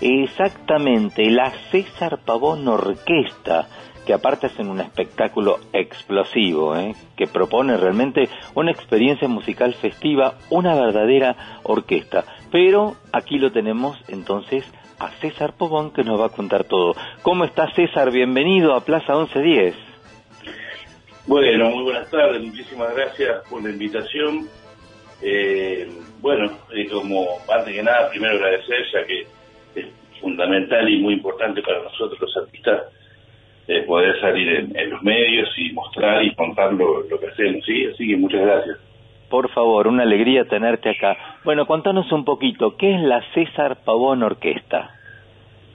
[0.01, 3.67] Exactamente, la César Pavón Orquesta,
[4.05, 6.93] que aparte hacen un espectáculo explosivo, ¿eh?
[7.15, 12.25] que propone realmente una experiencia musical festiva, una verdadera orquesta.
[12.51, 14.65] Pero aquí lo tenemos entonces
[14.99, 16.95] a César Pavón que nos va a contar todo.
[17.21, 18.11] ¿Cómo está César?
[18.11, 19.75] Bienvenido a Plaza 1110.
[21.25, 24.47] Bueno, muy buenas tardes, muchísimas gracias por la invitación.
[25.21, 25.89] Eh,
[26.19, 29.21] bueno, eh, como antes que nada, primero agradecer, ya que
[29.75, 29.85] es
[30.19, 32.83] fundamental y muy importante para nosotros los artistas
[33.67, 37.65] eh, poder salir en, en los medios y mostrar y contar lo, lo que hacemos,
[37.65, 37.85] ¿sí?
[37.85, 38.77] Así que muchas gracias.
[39.29, 41.17] Por favor, una alegría tenerte acá.
[41.43, 44.91] Bueno, contanos un poquito, ¿qué es la César Pavón Orquesta?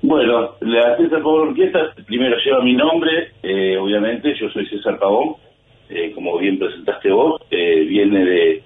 [0.03, 5.35] Bueno, la César Pavón Orquesta primero lleva mi nombre, eh, obviamente, yo soy César Pavón,
[5.89, 8.63] eh, como bien presentaste vos, eh, viene de,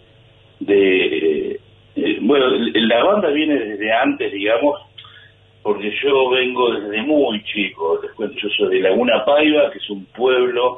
[0.61, 1.61] de
[2.23, 4.81] bueno, la banda viene desde antes, digamos,
[5.62, 9.90] porque yo vengo desde muy chico, les cuento, yo soy de Laguna Paiva, que es
[9.90, 10.74] un pueblo,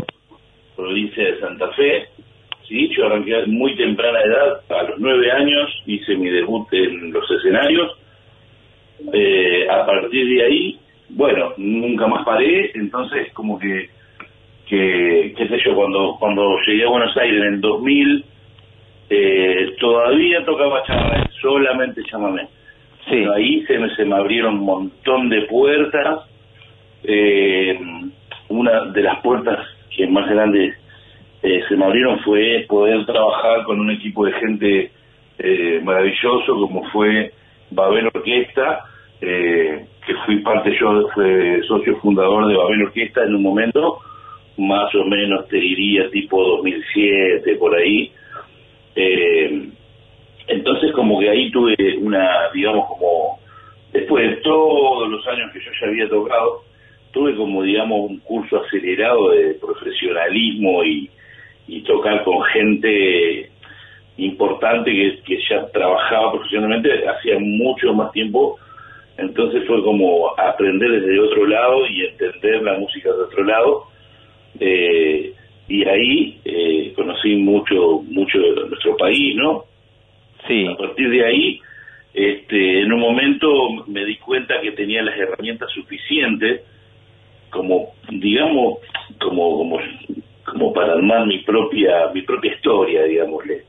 [0.77, 2.09] provincia de Santa Fe,
[2.69, 7.13] sí, yo arranqué a muy temprana edad, a los nueve años hice mi debut en
[7.13, 7.97] los escenarios,
[9.13, 10.79] eh, a partir de ahí,
[11.11, 13.89] bueno, nunca más paré, entonces como que,
[14.67, 18.25] que qué sé yo, cuando, cuando llegué a Buenos Aires en el 2000,
[19.11, 22.49] eh, todavía tocaba chamamé, solamente chamamé.
[23.09, 26.21] Pero ahí se me, se me abrieron un montón de puertas,
[27.03, 27.79] eh,
[28.49, 30.77] una de las puertas que más grandes
[31.43, 34.91] eh, se me abrieron fue poder trabajar con un equipo de gente
[35.39, 37.33] eh, maravilloso como fue
[37.71, 38.85] Babel Orquesta,
[39.21, 43.99] eh, que fui parte yo, fue socio fundador de Babel Orquesta en un momento,
[44.57, 48.11] más o menos te diría tipo 2007, por ahí.
[50.47, 53.41] Entonces como que ahí tuve una, digamos como,
[53.93, 56.63] después de todos los años que yo ya había tocado,
[57.13, 61.11] tuve como digamos un curso acelerado de profesionalismo y,
[61.69, 63.51] y tocar con gente
[64.17, 68.59] importante que, que ya trabajaba profesionalmente hacía mucho más tiempo.
[69.17, 73.85] Entonces fue como aprender desde otro lado y entender la música de otro lado.
[74.59, 75.33] Eh,
[75.69, 79.65] y ahí eh, conocí mucho mucho de nuestro país no
[80.47, 80.67] sí.
[80.67, 81.61] A partir de ahí
[82.13, 83.49] este en un momento
[83.89, 86.63] me di cuenta que tenía las herramientas suficientes
[87.51, 88.79] como digamos
[89.21, 89.79] como como
[90.45, 93.63] como para armar mi propia mi propia historia digámosle.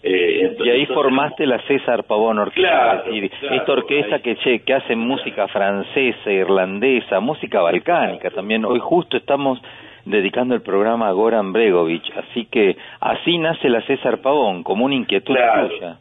[0.00, 4.36] Eh, y ahí formaste la César Pavón Orquesta, Claro, es decir, claro, esta orquesta que,
[4.36, 8.64] che, que hace música francesa, irlandesa, música balcánica también.
[8.64, 9.60] Hoy justo estamos
[10.08, 14.94] dedicando el programa a Goran Bregovic, así que así nace la César Pavón, como una
[14.94, 15.68] inquietud Claro.
[15.68, 15.98] tuya.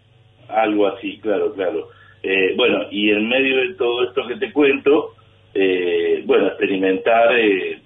[0.49, 1.89] algo así, claro, claro.
[2.23, 5.11] Eh, bueno, y en medio de todo esto que te cuento,
[5.53, 7.79] eh, bueno, experimentar, eh,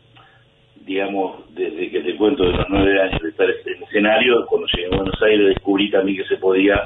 [0.85, 4.87] digamos, desde que te cuento de los nueve años de estar en escenario, cuando llegué
[4.93, 6.81] a Buenos Aires descubrí también que se podía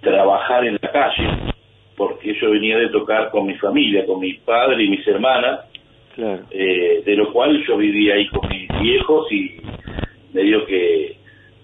[0.00, 1.28] trabajar en la calle,
[1.96, 5.69] porque yo venía de tocar con mi familia, con mi padre y mis hermanas,
[6.14, 6.42] Claro.
[6.50, 9.56] eh, de lo cual yo vivía ahí con mis viejos y
[10.32, 11.16] medio que,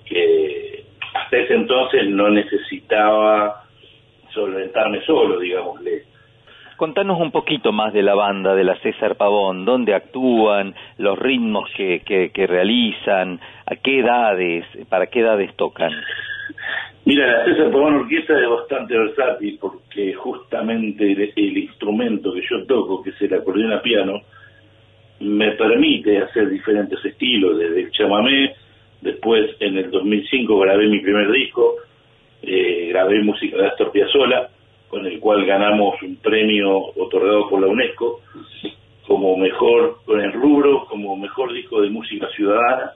[0.04, 3.64] que hasta ese entonces no necesitaba
[4.32, 6.04] solventarme solo, digámosle.
[6.76, 11.70] Contanos un poquito más de la banda de la César Pavón, dónde actúan, los ritmos
[11.74, 15.90] que, que, que realizan, a qué edades, para qué edades tocan.
[17.06, 22.66] Mira, la César Pavón Orquesta es bastante versátil porque justamente el, el instrumento que yo
[22.66, 24.20] toco, que es el acordeón a piano,
[25.20, 28.54] me permite hacer diferentes estilos, desde el chamamé,
[29.00, 31.76] después en el 2005 grabé mi primer disco,
[32.42, 34.48] eh, grabé música de Astor Piazzolla,
[34.88, 38.20] con el cual ganamos un premio otorgado por la UNESCO
[39.06, 42.92] como mejor, con el rubro, como mejor disco de música ciudadana,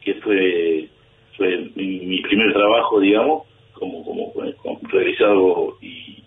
[0.00, 0.88] que fue,
[1.36, 6.22] fue mi, mi primer trabajo, digamos, como, como, como realizado y,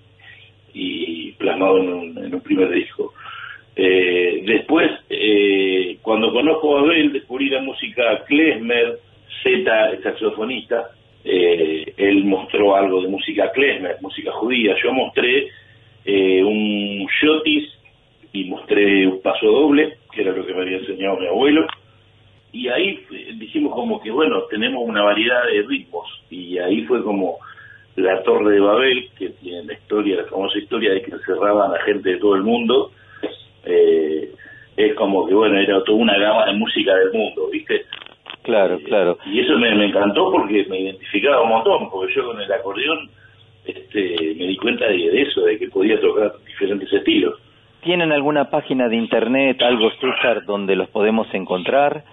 [0.73, 3.13] y plasmado en un, en un primer disco.
[3.75, 8.99] Eh, después, eh, cuando conozco a Abel, descubrí la música klezmer,
[9.43, 10.91] Z, el saxofonista,
[11.23, 14.75] eh, él mostró algo de música klezmer, música judía.
[14.83, 15.47] Yo mostré
[16.05, 17.69] eh, un shotis
[18.33, 21.65] y mostré un paso doble, que era lo que me había enseñado mi abuelo.
[22.51, 23.03] Y ahí
[23.35, 26.07] dijimos como que, bueno, tenemos una variedad de ritmos.
[26.29, 27.39] Y ahí fue como
[27.95, 31.83] la Torre de Babel, que tiene la historia, la famosa historia de que encerraban a
[31.83, 32.91] gente de todo el mundo.
[33.65, 34.29] Eh,
[34.75, 37.85] es como que, bueno, era toda una gama de música del mundo, ¿viste?
[38.43, 39.17] Claro, claro.
[39.25, 43.09] Y eso me, me encantó porque me identificaba un montón, porque yo con el acordeón
[43.65, 47.39] este, me di cuenta de, de eso, de que podía tocar diferentes estilos.
[47.81, 52.03] ¿Tienen alguna página de internet, algo César, donde los podemos encontrar?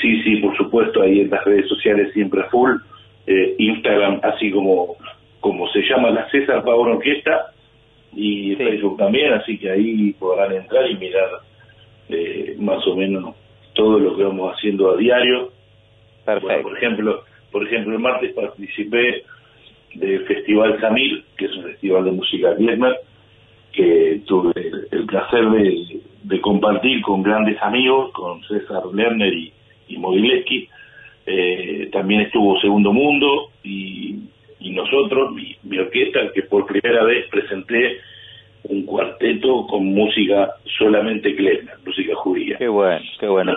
[0.00, 2.72] Sí, sí, por supuesto, ahí en las redes sociales siempre a full.
[3.26, 4.96] Eh, Instagram, así como,
[5.40, 7.52] como se llama la César Pavón Orquesta,
[8.18, 11.28] y Facebook también, así que ahí podrán entrar y mirar
[12.08, 13.36] eh, más o menos
[13.74, 15.52] todo lo que vamos haciendo a diario.
[16.26, 17.22] Bueno, por ejemplo,
[17.52, 19.22] por ejemplo, el martes participé
[19.94, 22.96] del Festival Samir, que es un festival de música klezmer,
[23.72, 29.52] que tuve el, el placer de, de compartir con grandes amigos, con César Lerner y,
[29.88, 30.68] y Mogileski.
[31.24, 34.16] Eh, también estuvo Segundo Mundo y,
[34.60, 37.98] y nosotros, mi, mi orquesta, que por primera vez presenté
[38.64, 42.56] un cuarteto con música solamente klezmer, música judía.
[42.58, 43.56] Qué bueno, qué bueno.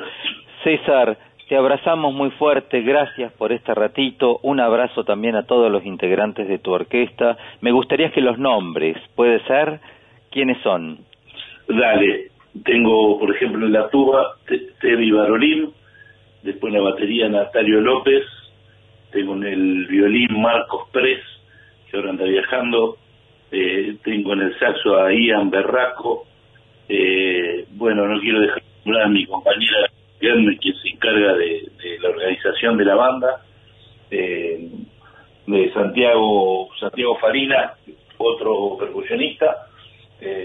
[0.63, 1.17] César,
[1.49, 6.47] te abrazamos muy fuerte, gracias por este ratito, un abrazo también a todos los integrantes
[6.47, 7.37] de tu orquesta.
[7.61, 9.79] Me gustaría que los nombres, ¿puede ser?
[10.29, 10.99] ¿Quiénes son?
[11.67, 12.27] Dale,
[12.63, 15.71] tengo por ejemplo en la tuba Te- Tevi Barolín,
[16.43, 18.23] después en la batería Natalio López,
[19.11, 21.21] tengo en el violín Marcos Pérez,
[21.89, 22.97] que ahora anda viajando,
[23.51, 26.25] eh, tengo en el saxo a Ian Berraco,
[26.87, 29.87] eh, bueno, no quiero dejar de nombrar a mi compañera
[30.19, 31.67] quien se encarga de,
[31.99, 33.41] la organización de la banda,
[34.11, 34.69] eh,
[35.47, 37.73] de Santiago, Santiago Farina,
[38.17, 39.67] otro percusionista,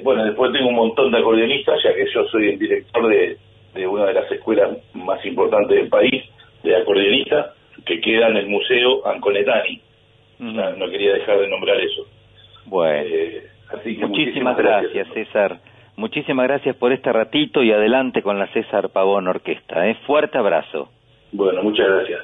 [0.02, 4.06] bueno, después tengo un montón de acordeonistas, ya que yo soy el director de una
[4.06, 6.24] de las escuelas más importantes del país
[6.62, 7.55] de acordeonistas,
[7.86, 9.80] que queda en el Museo Anconetani.
[10.40, 12.06] no, no quería dejar de nombrar eso.
[12.66, 15.58] Bueno, Eh, así que muchísimas gracias, César.
[15.96, 19.88] Muchísimas gracias por este ratito y adelante con la César Pavón Orquesta.
[19.88, 19.96] ¿eh?
[20.06, 20.90] Fuerte abrazo.
[21.32, 22.20] Bueno, muchas gracias.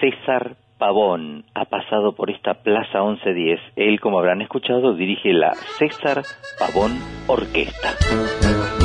[0.00, 3.60] César Pavón ha pasado por esta Plaza 1110.
[3.74, 6.22] Él, como habrán escuchado, dirige la César
[6.60, 6.92] Pavón
[7.26, 8.77] Orquesta.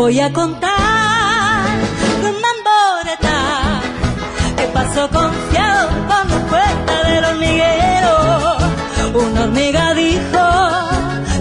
[0.00, 1.66] Voy a contar
[2.22, 3.82] con mamboreta
[4.56, 8.14] que pasó confiado por la puerta del hormiguero.
[9.12, 10.44] Una hormiga dijo,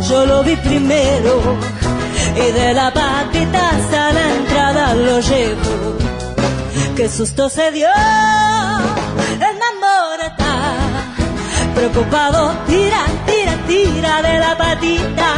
[0.10, 1.58] yo lo vi primero
[2.36, 5.98] y de la patita hasta la entrada lo llevo.
[6.98, 7.88] Qué susto se dio
[9.48, 10.54] el mamboreta,
[11.76, 15.30] preocupado, tira, tira, tira de la patita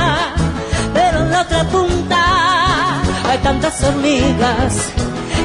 [0.94, 2.31] pero en la otra punta
[3.32, 4.90] hay tantas hormigas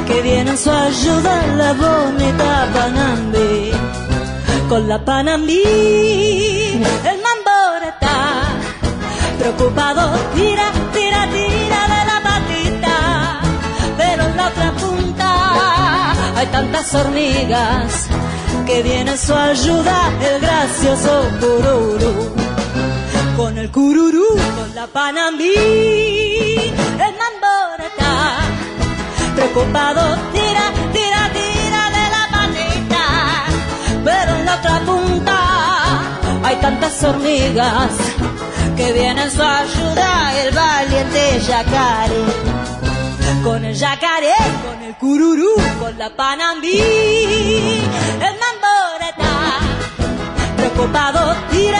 [0.08, 3.70] que vienen su ayuda la bonita Panambi.
[4.68, 5.62] Con la Panambi,
[7.10, 8.16] el mamboreta,
[9.38, 12.96] preocupado, tira, tira, tira de la patita,
[13.96, 18.08] pero en la otra punta hay tantas hormigas
[18.66, 22.46] que vienen su ayuda el gracioso cururu
[23.36, 24.26] con el cururú,
[24.56, 26.25] con la panambí,
[29.36, 33.04] preocupado, tira, tira, tira de la patita,
[34.02, 35.38] pero en la otra punta
[36.42, 37.90] hay tantas hormigas
[38.76, 42.24] que vienen su ayuda el valiente yacaré.
[43.44, 44.34] Con el yacaré,
[44.66, 46.80] con el cururú, con la panambí,
[48.28, 49.32] el mamboreta,
[50.56, 51.75] preocupado, tira,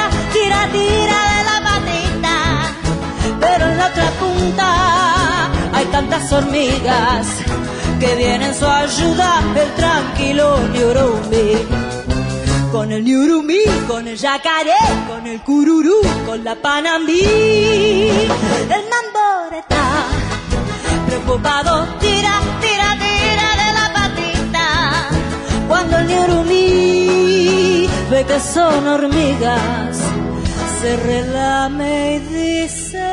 [6.32, 7.26] hormigas
[8.00, 11.66] que vienen su ayuda el tranquilo Niurumbi.
[12.72, 14.76] Con el Niurumbi, con el yacaré,
[15.08, 19.84] con el cururú, con la panambí, el mamboreta,
[21.06, 25.08] preocupado, tira, tira, tira de la patita,
[25.68, 29.96] cuando el Niurumbi ve que son hormigas,
[30.80, 33.06] se relame y dice...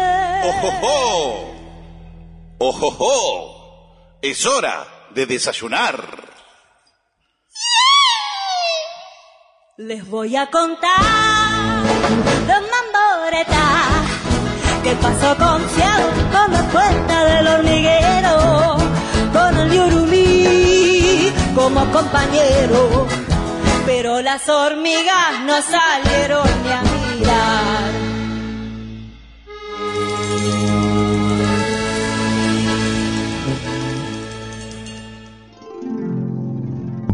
[0.49, 1.52] ¡Ojojo!
[2.65, 4.19] ¡Ojojo!
[4.21, 5.97] Es hora de desayunar.
[9.75, 11.83] Les voy a contar
[12.47, 13.65] de mamboreta
[14.81, 18.77] que pasó confiado por la puerta del hormiguero
[19.33, 23.07] con el yurumí como compañero.
[23.85, 28.03] Pero las hormigas no salieron ni a mirar.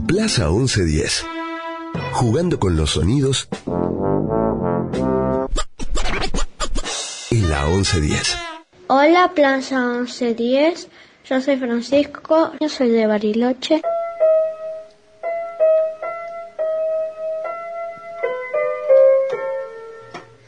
[0.10, 1.24] Plaza 1110.
[2.14, 3.48] Jugando con los sonidos
[7.30, 8.36] en la 1110.
[8.88, 10.90] Hola, Plaza 1110.
[11.26, 13.84] Yo soy Francisco, yo soy de Bariloche.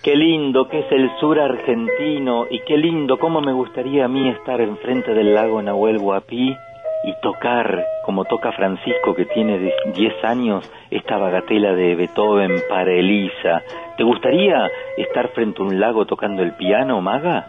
[0.01, 4.27] Qué lindo que es el sur argentino y qué lindo cómo me gustaría a mí
[4.31, 6.57] estar enfrente del lago Nahuel Huapi
[7.03, 12.91] y tocar, como toca Francisco, que tiene de- 10 años, esta bagatela de Beethoven para
[12.91, 13.63] Elisa.
[13.97, 17.47] ¿Te gustaría estar frente a un lago tocando el piano, Maga?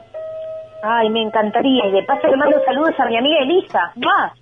[0.82, 1.86] Ay, me encantaría.
[1.86, 3.92] Y de paso le mando saludos a mi amiga Elisa.
[3.96, 4.32] ¡Más!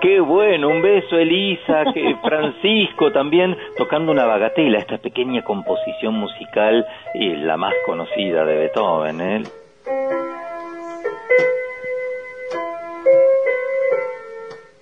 [0.00, 6.86] Qué bueno, un beso Elisa, que Francisco también tocando una bagatela, esta pequeña composición musical,
[7.14, 9.42] y la más conocida de Beethoven, ¿eh?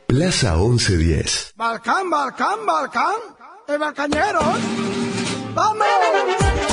[0.09, 1.53] Plaza 1110.
[1.55, 3.21] Balcán, Balcán, Balcán.
[3.67, 4.41] El Balcañero.
[5.55, 6.68] ¡Vamos!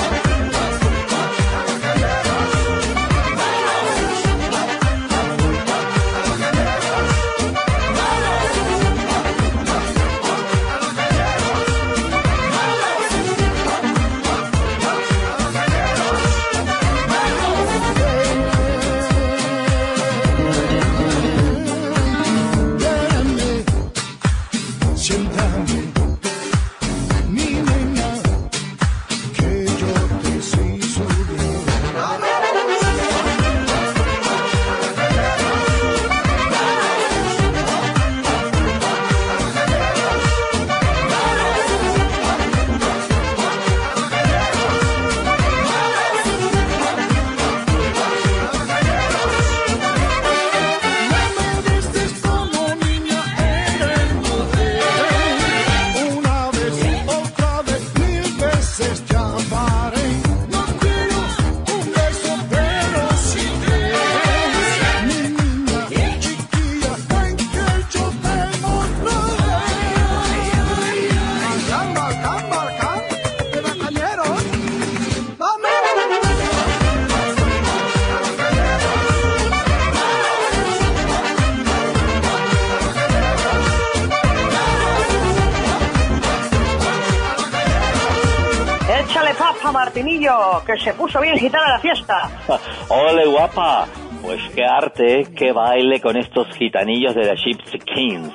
[89.72, 92.30] Martinillo, que se puso bien gitana la fiesta.
[92.90, 93.86] Ole guapa,
[94.22, 98.34] pues qué arte, qué baile con estos gitanillos de la Gypsy Kings.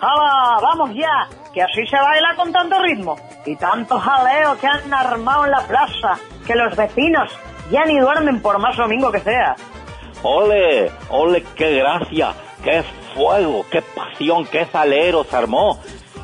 [0.00, 0.58] ¡Hala!
[0.60, 1.28] ¡Vamos ya!
[1.54, 3.16] Que así se baila con tanto ritmo.
[3.46, 7.30] Y tanto jaleo que han armado en la plaza, que los vecinos
[7.70, 9.54] ya ni duermen por más domingo que sea.
[10.22, 12.84] Ole, ole, qué gracia, qué
[13.14, 15.80] fuego, qué pasión, qué salero se armó.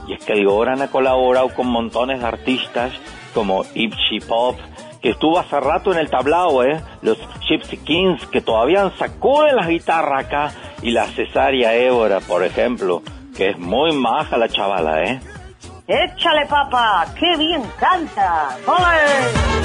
[0.06, 2.92] Y es que digo, ahora han colaborado con montones de artistas
[3.34, 4.56] como Ipsy Pop,
[5.00, 6.80] que estuvo hace rato en el tablao, ¿eh?
[7.02, 10.52] Los Gypsy Kings, que todavía sacuden las guitarras acá.
[10.82, 13.02] Y la Cesaria Évora, por ejemplo,
[13.36, 15.20] que es muy maja la chavala, ¿eh?
[15.86, 17.06] ¡Échale papa!
[17.18, 18.56] ¡Qué bien canta!
[18.66, 19.58] ¡Ole!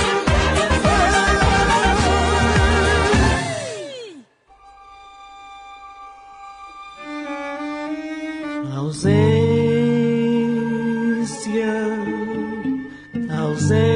[8.84, 9.44] ausência,
[13.54, 13.94] ausência.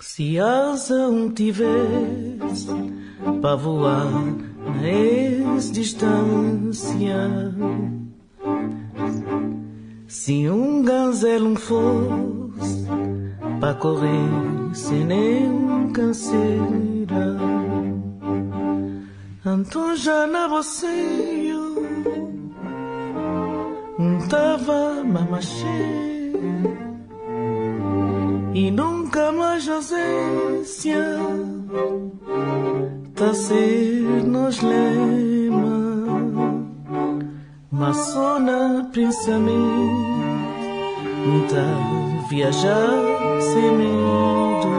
[0.00, 2.68] Se asa um tivesse
[3.40, 4.10] para voar
[4.66, 7.16] na ex-distância,
[10.06, 12.86] se um gazelo fosse
[13.60, 14.30] para correr
[14.72, 17.36] sem nenhum canseira,
[19.44, 21.73] então já na você um
[24.28, 26.32] tava mamachê
[28.52, 30.98] e nunca mais ausência
[33.14, 35.84] tá ser nos lema.
[37.70, 39.54] Mas só na pensamento
[41.50, 42.90] tá viajar
[43.40, 44.74] sem medo.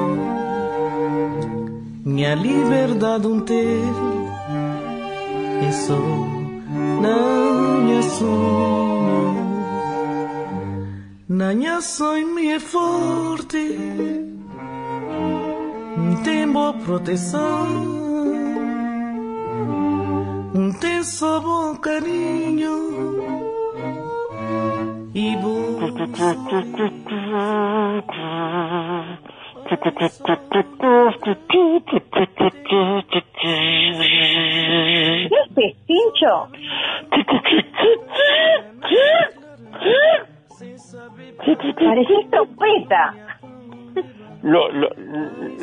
[2.03, 3.81] Minha liberdade um ter
[5.67, 6.35] é só
[7.85, 8.94] minha sonho
[11.27, 13.77] na minha sonho me é forte.
[16.23, 17.95] Tem boa proteção
[20.79, 22.75] tem só bom carinho
[25.13, 25.35] e
[29.67, 29.75] ¿Qué
[40.75, 40.95] es
[41.37, 43.13] Parecés trompeta.
[44.43, 44.89] Lo, lo,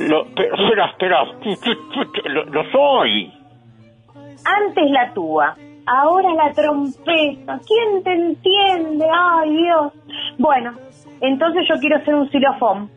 [0.08, 1.24] lo, pero, espera, espera,
[2.24, 3.32] lo, lo soy.
[4.44, 5.54] Antes la tuba,
[5.86, 7.60] ahora la trompeta.
[7.66, 9.06] ¿Quién te entiende?
[9.12, 9.92] Ay, Dios.
[10.38, 10.72] Bueno,
[11.20, 12.90] entonces yo quiero ser un xilofón.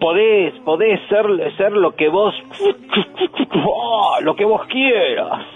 [0.00, 2.34] Podés, podés ser, ser lo que vos,
[3.64, 5.46] oh, lo que vos quieras.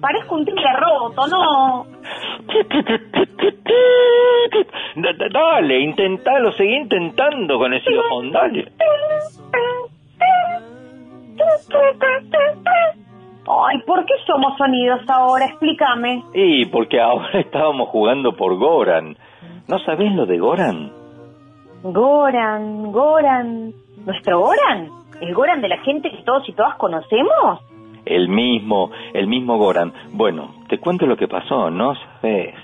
[0.00, 1.86] Parezco un timbre roto, ¿no?
[4.96, 8.72] Da- da- Dale, intentalo, seguí intentando con ese xilofón, dale.
[13.48, 15.46] Ay, ¿por qué somos sonidos ahora?
[15.46, 16.22] Explícame.
[16.34, 19.16] Y porque ahora estábamos jugando por Goran.
[19.68, 20.92] ¿No sabés lo de Goran?
[21.82, 23.72] Goran, Goran.
[24.04, 24.88] ¿Nuestro Goran?
[25.20, 27.60] ¿El Goran de la gente que todos y todas conocemos?
[28.06, 29.92] El mismo, el mismo Goran.
[30.12, 32.54] Bueno, te cuento lo que pasó, no sabés.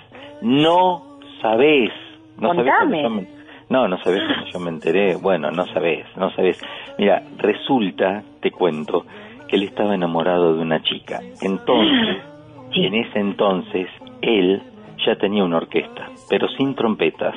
[0.42, 1.92] No sabés.
[2.38, 3.08] No sabés Contame.
[3.10, 3.28] me-
[3.68, 5.16] No, no sabés cuando yo me enteré.
[5.16, 6.60] Bueno, no sabés, no sabés.
[6.98, 9.04] Mira, resulta, te cuento,
[9.48, 11.20] que él estaba enamorado de una chica.
[11.42, 12.16] Entonces,
[12.74, 13.88] en ese entonces,
[14.22, 14.62] él
[15.04, 17.34] ya tenía una orquesta, pero sin trompetas.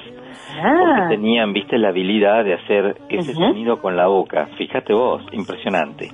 [0.61, 4.47] Porque tenían, viste, la habilidad de hacer ese sonido con la boca.
[4.57, 6.09] Fíjate vos, impresionante.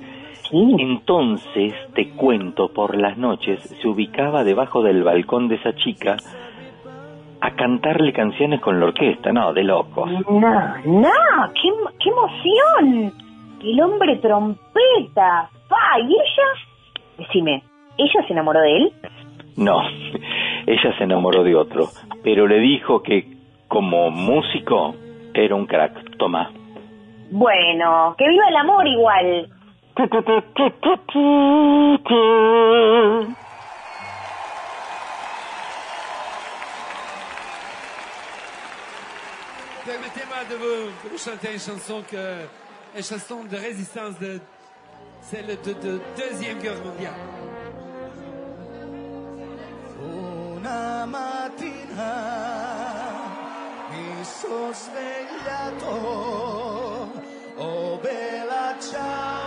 [0.52, 6.16] Entonces, te cuento, por las noches se ubicaba debajo del balcón de esa chica
[7.40, 10.10] a cantarle canciones con la orquesta, no, de locos.
[10.28, 11.10] No, no,
[11.54, 11.70] qué,
[12.00, 13.12] qué emoción.
[13.62, 15.50] El hombre trompeta.
[15.68, 17.18] Pa, ¿y ella?
[17.18, 17.62] Decime,
[17.98, 18.92] ¿ella se enamoró de él?
[19.56, 19.80] No,
[20.66, 21.88] ella se enamoró de otro,
[22.24, 23.36] pero le dijo que
[23.68, 24.94] como músico
[25.32, 26.16] era un crack.
[26.18, 26.50] Toma.
[27.30, 29.48] Bueno, que viva el amor igual.
[39.86, 42.16] Permettez-moi de vous, de vous chanter une chanson que,
[42.96, 44.40] une chanson de résistance de
[45.20, 47.55] celle de, de deuxième guerre mondiale.
[50.66, 52.12] Una mattina
[53.88, 55.92] mi sono svegliato.
[57.54, 59.45] Oh bella ciao,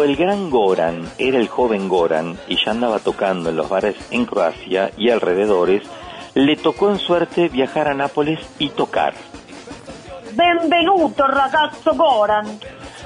[0.00, 3.96] Cuando el gran Goran era el joven Goran y ya andaba tocando en los bares
[4.10, 5.82] en Croacia y alrededores,
[6.32, 9.12] le tocó en suerte viajar a Nápoles y tocar.
[10.32, 12.46] Benvenuto ragazzo Goran.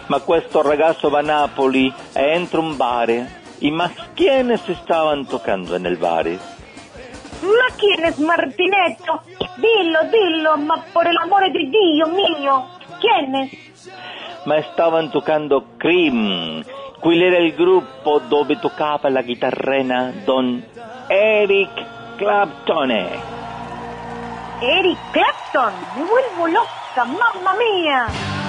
[0.07, 3.11] Ma questo ragazzo va a Napoli e entra un bar.
[3.59, 6.29] ¿Y más quiénes estaban tocando en el bar?
[6.29, 9.21] ¿Ma quién es Martinetto?
[9.57, 12.67] Dillo, dillo, ma por el amor de Dio mio.
[13.01, 13.51] ¿Quién es?
[14.47, 16.63] Ma stavano toccando Cream.
[17.05, 20.65] Quello era il gruppo dove toccava la chitarrena Don
[21.07, 22.91] Eric Clapton.
[24.61, 25.73] Eric Clapton.
[25.97, 28.44] Me vuelvo loca, mamma mía.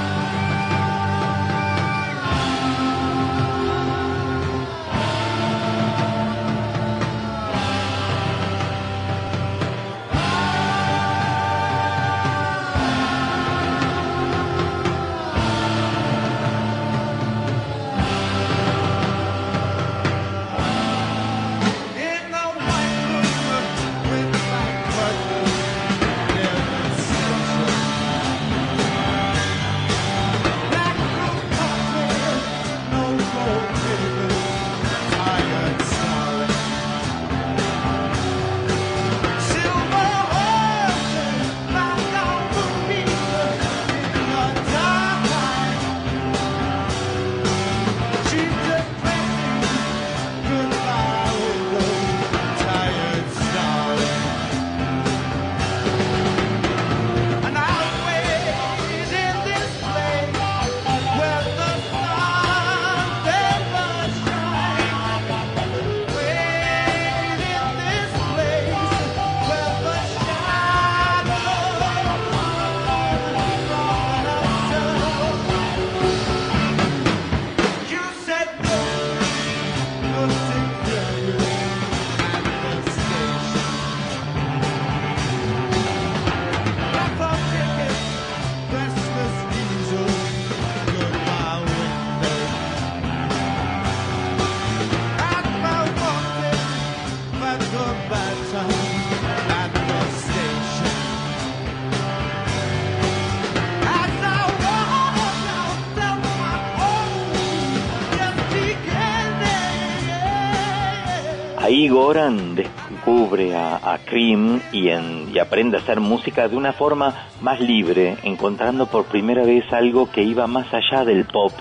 [111.95, 117.61] Goran descubre a, a Cream y, y aprende a hacer música de una forma más
[117.61, 121.53] libre, encontrando por primera vez algo que iba más allá del pop,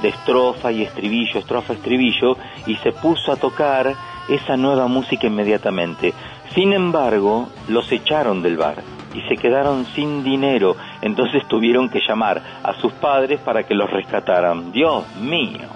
[0.00, 3.94] de estrofa y estribillo, estrofa, estribillo, y se puso a tocar
[4.30, 6.14] esa nueva música inmediatamente.
[6.54, 8.82] Sin embargo, los echaron del bar
[9.12, 13.90] y se quedaron sin dinero, entonces tuvieron que llamar a sus padres para que los
[13.90, 14.72] rescataran.
[14.72, 15.75] Dios mío.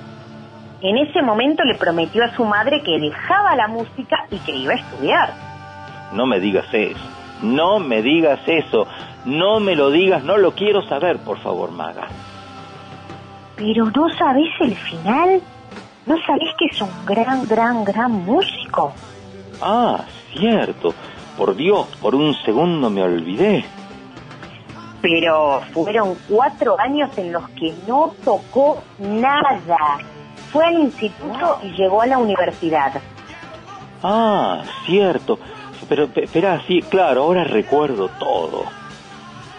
[0.82, 4.73] En ese momento le prometió a su madre que dejaba la música y que iba
[4.73, 5.35] a estudiar.
[6.12, 7.01] No me digas eso.
[7.43, 8.86] No me digas eso.
[9.27, 10.24] No me lo digas.
[10.24, 12.09] No lo quiero saber, por favor, Maga.
[13.57, 15.43] Pero no sabés el final.
[16.07, 18.94] No sabés que es un gran, gran, gran músico.
[19.61, 20.94] Ah, cierto.
[21.36, 23.65] Por Dios, por un segundo me olvidé.
[25.02, 29.98] Pero fueron cuatro años en los que no tocó nada.
[30.52, 32.93] Fue al instituto y llegó a la universidad.
[34.02, 35.39] Ah, cierto.
[35.89, 38.64] Pero, pe- espera, sí, claro, ahora recuerdo todo.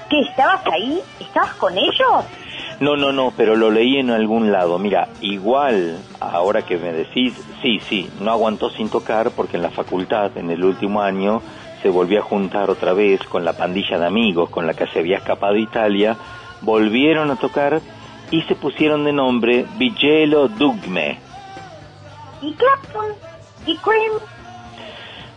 [0.10, 0.20] ¿Qué?
[0.22, 1.00] ¿Estabas ahí?
[1.20, 2.26] ¿Estabas con ellos?
[2.80, 4.78] No, no, no, pero lo leí en algún lado.
[4.80, 9.70] Mira, igual, ahora que me decís, sí, sí, no aguantó sin tocar porque en la
[9.70, 11.42] facultad, en el último año,
[11.82, 15.00] se volvió a juntar otra vez con la pandilla de amigos con la que se
[15.00, 16.18] había escapado Italia,
[16.62, 17.82] volvieron a tocar
[18.32, 21.20] y se pusieron de nombre Vigelo Dugme.
[22.42, 23.08] ¿Y Clapton?
[23.68, 24.14] ¿Y Cream?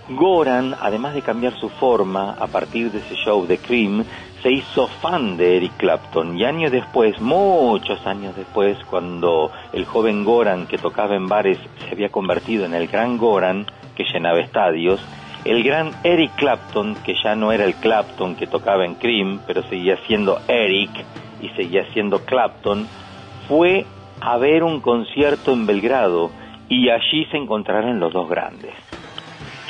[0.09, 4.05] Goran, además de cambiar su forma a partir de ese show de Cream,
[4.43, 10.25] se hizo fan de Eric Clapton y años después, muchos años después, cuando el joven
[10.25, 13.67] Goran que tocaba en bares se había convertido en el gran Goran
[13.97, 15.01] que llenaba estadios,
[15.45, 19.63] el gran Eric Clapton, que ya no era el Clapton que tocaba en Cream, pero
[19.63, 20.91] seguía siendo Eric
[21.41, 22.87] y seguía siendo Clapton,
[23.49, 23.87] fue
[24.21, 26.31] a ver un concierto en Belgrado
[26.69, 28.75] y allí se encontraron los dos grandes.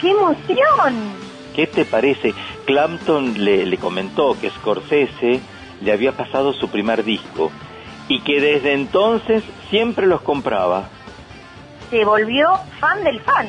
[0.00, 1.12] ¡Qué emoción!
[1.54, 2.34] ¿Qué te parece?
[2.66, 5.40] Clapton le, le comentó que Scorsese
[5.82, 7.50] le había pasado su primer disco
[8.08, 10.88] y que desde entonces siempre los compraba.
[11.90, 13.46] Se volvió fan del fan.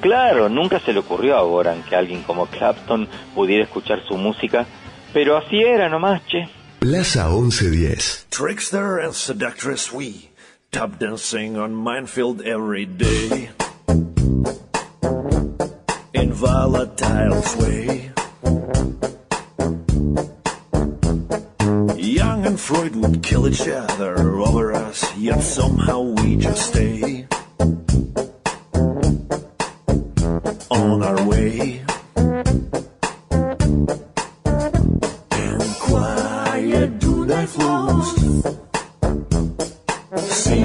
[0.00, 4.66] Claro, nunca se le ocurrió a Goran que alguien como Clapton pudiera escuchar su música,
[5.12, 6.48] pero así era nomás, che.
[6.84, 8.28] Plaza 1110.
[8.30, 10.28] Trickster and seductress we,
[10.70, 13.48] tap dancing on minefield every day.
[16.12, 18.12] In volatile sway.
[21.96, 27.26] Young and Freud would kill each other over us, yet somehow we just stay
[30.70, 31.83] on our way.
[37.46, 38.14] flows.
[40.16, 40.63] Sim.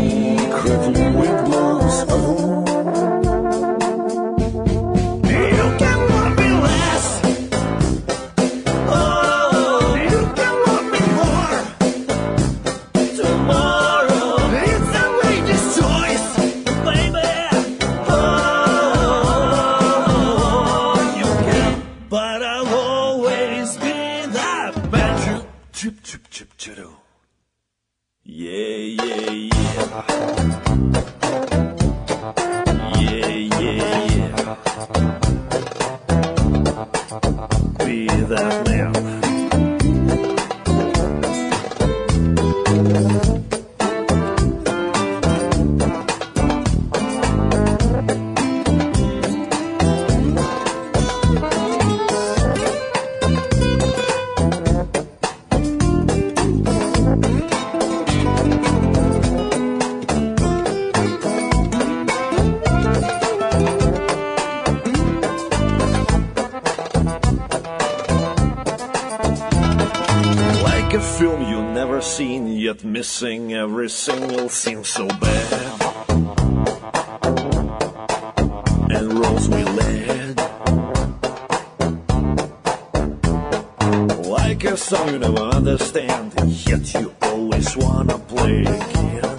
[74.59, 75.81] seems so bad.
[78.91, 80.37] And roads we led.
[84.25, 86.33] Like a song you never understand,
[86.67, 89.38] yet you always wanna play again.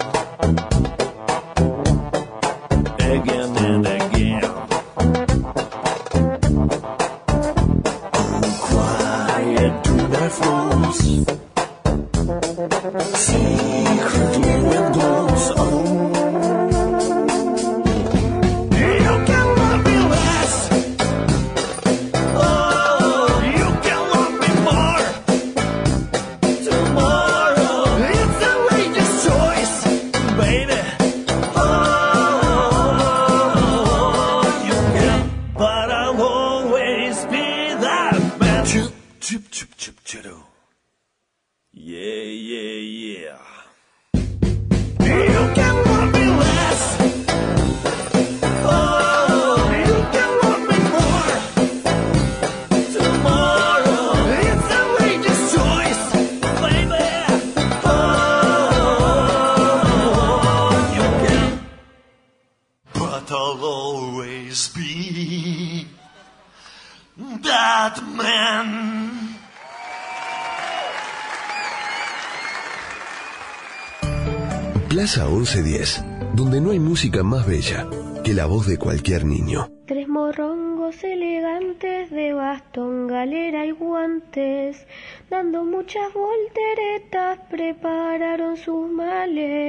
[76.33, 77.85] donde no hay música más bella
[78.23, 79.67] que la voz de cualquier niño.
[79.85, 84.87] Tres morrongos elegantes de bastón, galera y guantes,
[85.29, 89.60] dando muchas volteretas, prepararon sus males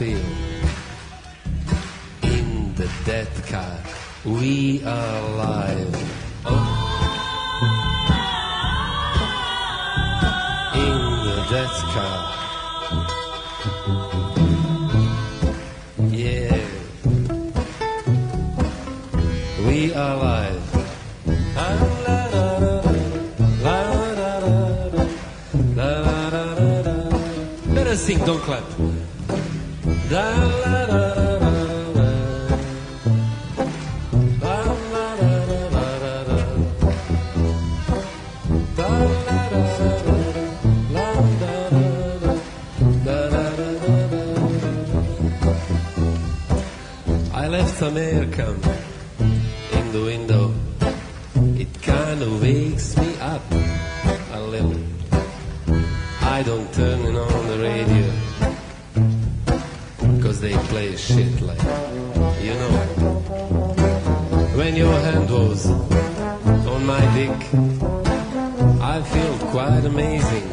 [0.00, 0.24] In
[2.74, 3.78] the death car,
[4.24, 6.23] we are alive.
[60.44, 61.62] They play shit like,
[62.42, 62.74] you know.
[64.58, 65.64] When your hand was
[66.74, 67.38] on my dick,
[68.92, 70.48] I feel quite amazing.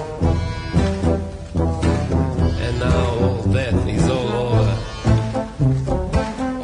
[2.65, 4.75] And now all that is all over.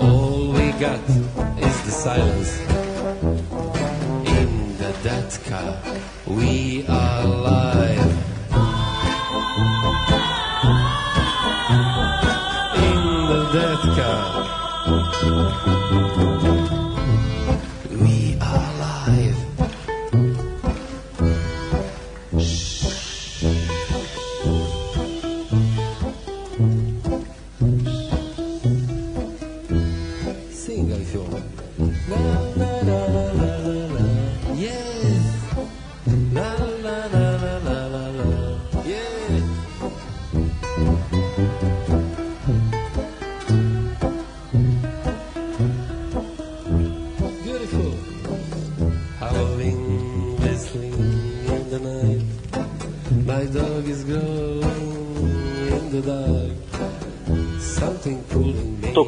[0.05, 1.03] All we got
[1.67, 2.51] is the silence.
[4.37, 5.71] In the dead car,
[6.27, 7.16] we are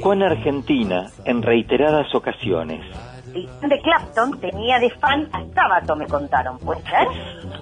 [0.09, 2.83] Tocó en Argentina en reiteradas ocasiones.
[3.61, 6.57] El de Clapton tenía de fan a Sábato, me contaron.
[6.57, 7.07] ¿Puede ser?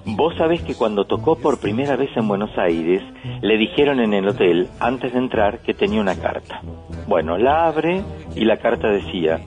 [0.06, 3.02] Vos sabés que cuando tocó por primera vez en Buenos Aires,
[3.42, 6.62] le dijeron en el hotel, antes de entrar, que tenía una carta.
[7.06, 8.02] Bueno, la abre
[8.34, 9.40] y la carta decía,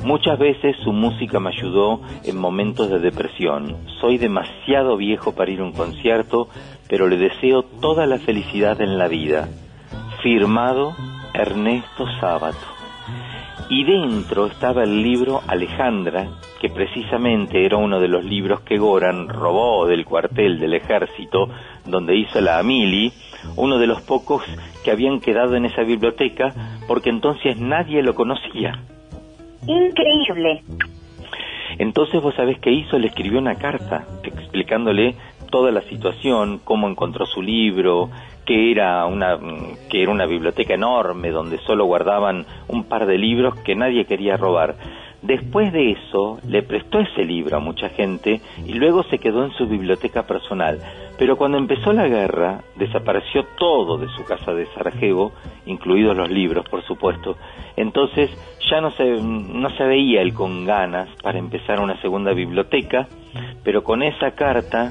[0.00, 3.76] muchas veces su música me ayudó en momentos de depresión.
[4.00, 6.48] Soy demasiado viejo para ir a un concierto,
[6.88, 9.46] pero le deseo toda la felicidad en la vida.
[10.24, 10.92] Firmado
[11.34, 12.66] Ernesto Sábato.
[13.68, 16.28] Y dentro estaba el libro Alejandra,
[16.60, 21.48] que precisamente era uno de los libros que Goran robó del cuartel del ejército
[21.86, 23.12] donde hizo la Amili,
[23.56, 24.42] uno de los pocos
[24.84, 26.54] que habían quedado en esa biblioteca
[26.86, 28.78] porque entonces nadie lo conocía.
[29.66, 30.62] Increíble.
[31.78, 35.16] Entonces vos sabés qué hizo, le escribió una carta explicándole
[35.50, 38.10] toda la situación, cómo encontró su libro,
[38.44, 39.38] que era una
[39.90, 44.36] que era una biblioteca enorme donde solo guardaban un par de libros que nadie quería
[44.36, 44.76] robar.
[45.22, 49.52] Después de eso, le prestó ese libro a mucha gente y luego se quedó en
[49.52, 50.80] su biblioteca personal.
[51.16, 55.30] Pero cuando empezó la guerra, desapareció todo de su casa de Sarajevo,
[55.64, 57.36] incluidos los libros, por supuesto.
[57.76, 58.30] Entonces
[58.68, 63.06] ya no se, no se veía él con ganas para empezar una segunda biblioteca,
[63.62, 64.90] pero con esa carta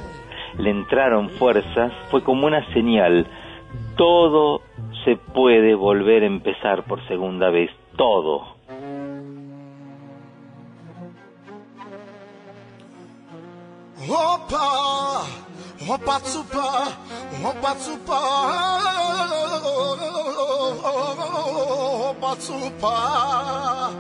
[0.58, 3.28] le entraron fuerzas, fue como una señal.
[3.98, 4.62] Todo
[5.04, 8.62] se puede volver a empezar por segunda vez, todo.
[14.10, 15.22] Opa,
[15.88, 16.88] opa tsupa,
[17.46, 18.20] opa tsupa,
[22.10, 23.92] opa tsupa,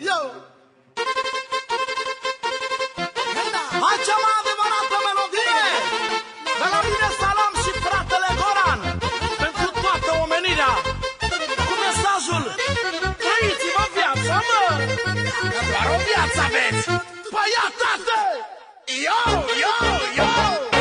[0.00, 0.47] yo.
[16.34, 16.86] Doar o viață aveți
[17.32, 18.18] Păi ia, tată
[19.04, 19.20] Yo,
[19.62, 19.74] yo,
[20.16, 20.77] yo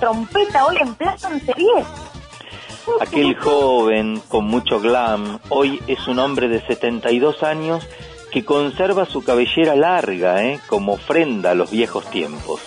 [0.00, 1.86] trompeta hoy en Plaza 1110.
[3.00, 7.86] Aquel joven con mucho glam hoy es un hombre de 72 años
[8.32, 10.58] que conserva su cabellera larga, ¿eh?
[10.66, 12.60] como ofrenda a los viejos tiempos.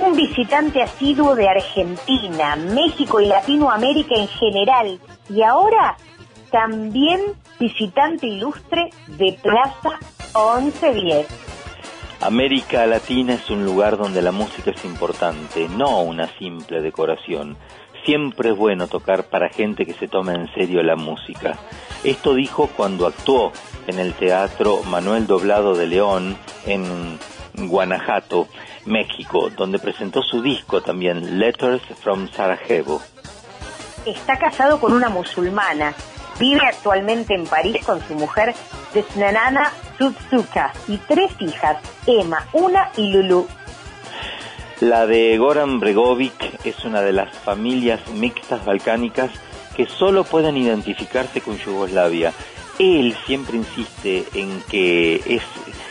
[0.00, 4.98] Un visitante asiduo de Argentina, México y Latinoamérica en general.
[5.28, 5.96] Y ahora
[6.50, 7.20] también
[7.58, 9.98] visitante ilustre de Plaza
[10.34, 11.26] 1110.
[12.20, 17.56] América Latina es un lugar donde la música es importante, no una simple decoración.
[18.04, 21.58] Siempre es bueno tocar para gente que se toma en serio la música.
[22.04, 23.52] Esto dijo cuando actuó
[23.86, 26.36] en el Teatro Manuel Doblado de León
[26.66, 27.18] en
[27.54, 28.48] Guanajuato,
[28.84, 33.00] México, donde presentó su disco también, Letters from Sarajevo.
[34.04, 35.94] Está casado con una musulmana.
[36.40, 38.54] Vive actualmente en París con su mujer
[38.94, 41.76] Desnanana Tsutsuka y tres hijas,
[42.06, 43.46] Emma, Una y Lulu.
[44.80, 49.30] La de Goran Bregovic es una de las familias mixtas balcánicas
[49.76, 52.32] que solo pueden identificarse con Yugoslavia.
[52.78, 55.16] Él siempre insiste en que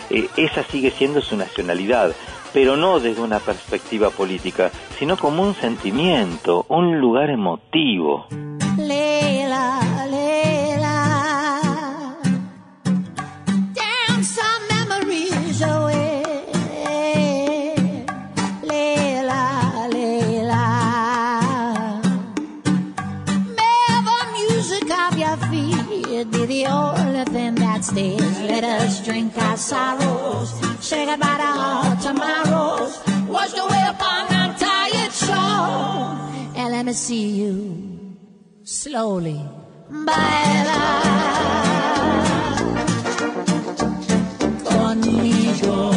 [0.09, 2.15] eh, esa sigue siendo su nacionalidad,
[2.53, 8.27] pero no desde una perspectiva política, sino como un sentimiento, un lugar emotivo.
[26.23, 28.39] Feet be the only thing that stays.
[28.41, 30.49] Let us drink our sorrows.
[30.83, 32.99] Say goodbye to our tomorrows.
[33.27, 36.55] Washed away upon our tired shore.
[36.55, 38.17] And let me see you
[38.63, 39.41] slowly.
[39.89, 40.79] Baila
[44.65, 45.89] conmigo.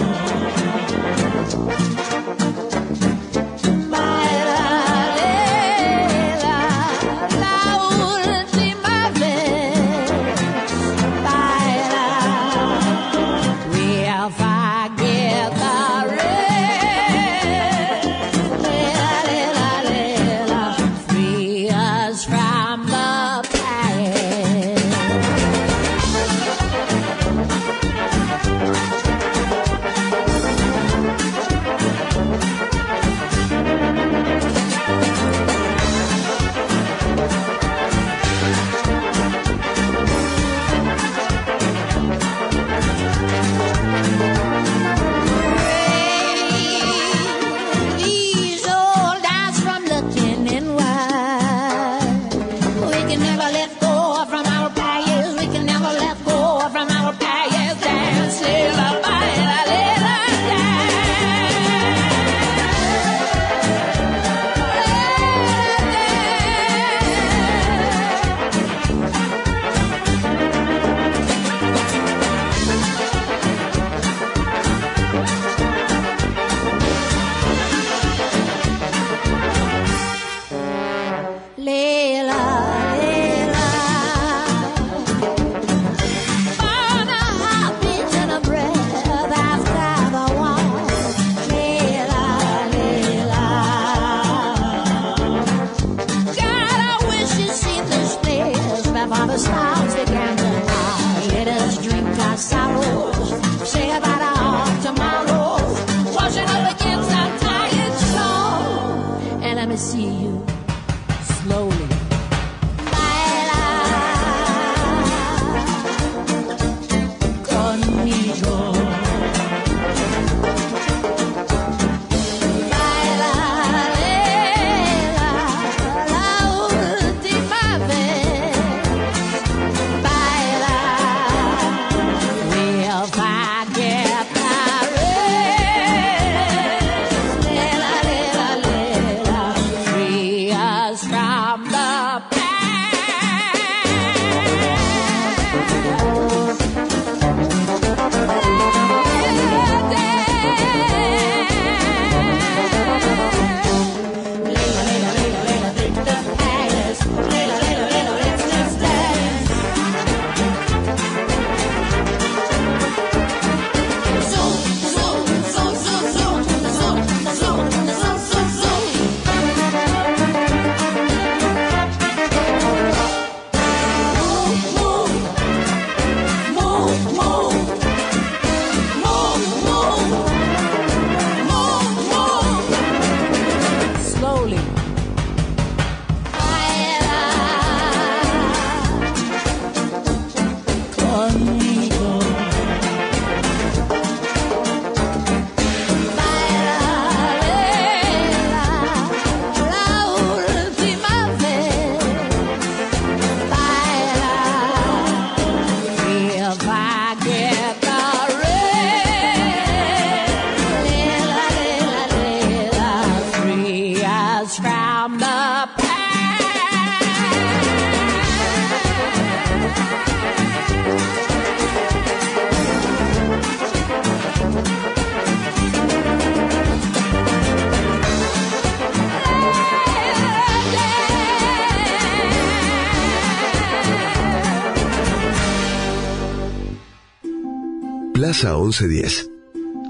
[238.32, 239.28] Plaza 1110.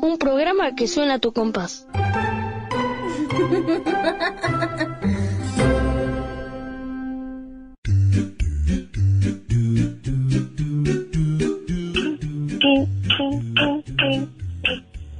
[0.02, 1.86] Un programa que suena a tu compás.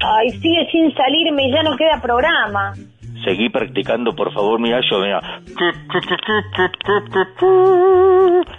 [0.01, 2.75] Ay, sigue sin salirme y ya no queda programa.
[3.25, 5.21] Seguí practicando, por favor, mira yo, mira.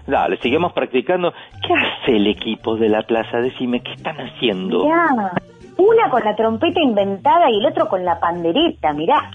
[0.08, 1.34] Dale, seguimos practicando.
[1.66, 3.38] ¿Qué hace el equipo de la plaza?
[3.40, 4.84] Decime, ¿qué están haciendo?
[4.84, 5.34] Mirá,
[5.78, 9.32] una con la trompeta inventada y el otro con la pandereta, mirá.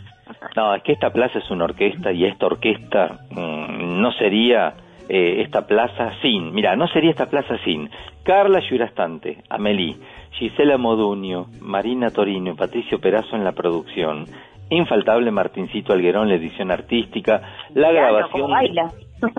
[0.57, 4.75] No, es que esta plaza es una orquesta y esta orquesta mm, no sería
[5.09, 7.91] eh, esta plaza sin, mira, no sería esta plaza sin
[8.23, 9.97] Carla Yurastante, Amelie,
[10.33, 14.27] Gisela Moduño, Marina Torino y Patricio Perazo en la producción,
[14.71, 17.41] infaltable Martincito Alguerón, la edición artística,
[17.75, 18.51] la grabación...
[18.51, 18.91] baila.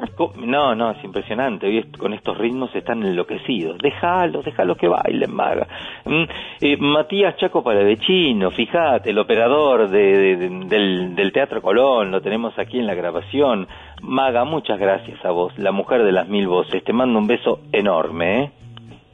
[0.45, 1.65] No, no, es impresionante.
[1.65, 3.77] Hoy con estos ritmos están enloquecidos.
[3.77, 5.65] Déjalos, déjalos que bailen, maga.
[6.03, 6.23] Mm,
[6.60, 12.19] eh, Matías Chaco Palavecino, fíjate, el operador de- de- de- del, del Teatro Colón, lo
[12.19, 13.69] tenemos aquí en la grabación.
[14.01, 16.84] Maga, muchas gracias a vos, la mujer de las mil voces.
[16.84, 18.51] Te mando un beso enorme, ¿eh?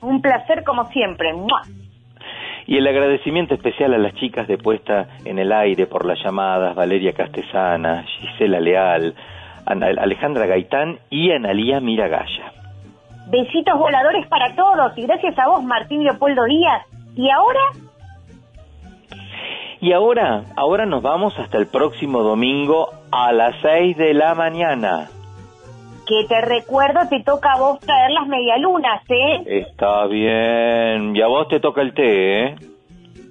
[0.01, 1.31] Un placer como siempre.
[1.33, 1.61] ¡Mua!
[2.67, 6.75] Y el agradecimiento especial a las chicas de puesta en el aire por las llamadas,
[6.75, 9.13] Valeria Castesana, Gisela Leal,
[9.65, 12.51] Ana- Alejandra Gaitán y Analía Miragaya.
[13.27, 16.83] Besitos voladores para todos y gracias a vos, Martín Leopoldo Díaz.
[17.15, 17.59] Y ahora,
[19.81, 25.09] Y ahora, ahora nos vamos hasta el próximo domingo a las 6 de la mañana.
[26.05, 29.43] Que te recuerdo, te toca a vos traer las medialunas, ¿eh?
[29.45, 31.15] Está bien.
[31.15, 32.55] Y a vos te toca el té, ¿eh?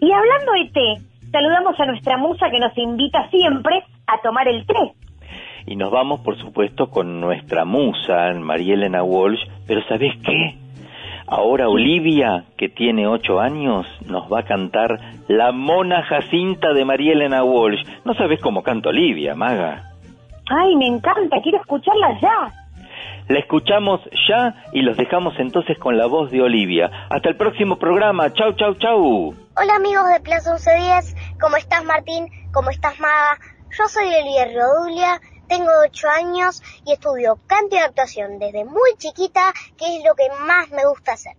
[0.01, 4.67] Y hablando de té, saludamos a nuestra musa que nos invita siempre a tomar el
[4.67, 4.93] té.
[5.67, 9.43] Y nos vamos, por supuesto, con nuestra musa, María Elena Walsh.
[9.67, 10.59] Pero ¿sabés qué?
[11.27, 17.13] Ahora Olivia, que tiene ocho años, nos va a cantar La Mona Jacinta de María
[17.13, 17.83] Elena Walsh.
[18.05, 19.91] No sabés cómo canta Olivia, maga.
[20.51, 22.64] Ay, me encanta, quiero escucharla ya.
[23.27, 26.91] La escuchamos ya y los dejamos entonces con la voz de Olivia.
[27.09, 28.31] Hasta el próximo programa.
[28.35, 29.35] Chau, chau, chau.
[29.57, 32.29] Hola amigos de Plaza 1110, ¿cómo estás Martín?
[32.53, 33.39] ¿Cómo estás Maga?
[33.79, 39.55] Yo soy Elia Rodulia, tengo 8 años y estudio canto y actuación desde muy chiquita,
[39.79, 41.33] que es lo que más me gusta hacer.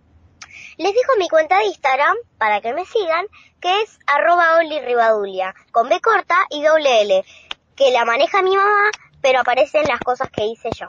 [0.78, 3.26] Les dejo mi cuenta de Instagram para que me sigan,
[3.60, 4.58] que es arroba
[5.70, 7.24] con B corta y doble L,
[7.76, 8.90] que la maneja mi mamá,
[9.22, 10.86] pero aparecen las cosas que hice yo.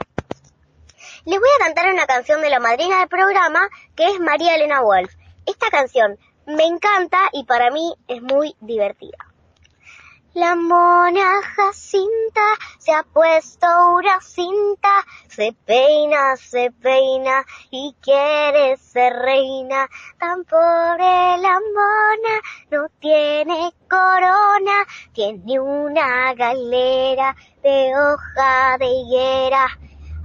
[1.24, 4.82] Les voy a cantar una canción de la madrina del programa, que es María Elena
[4.82, 5.12] Wolf.
[5.46, 9.18] Esta canción me encanta y para mí es muy divertida.
[10.34, 19.14] La mona Jacinta se ha puesto una cinta, se peina, se peina y quiere ser
[19.14, 19.88] reina.
[20.20, 22.40] Tan pobre la mona,
[22.70, 29.78] no tiene corona, tiene una galera de hoja de higuera.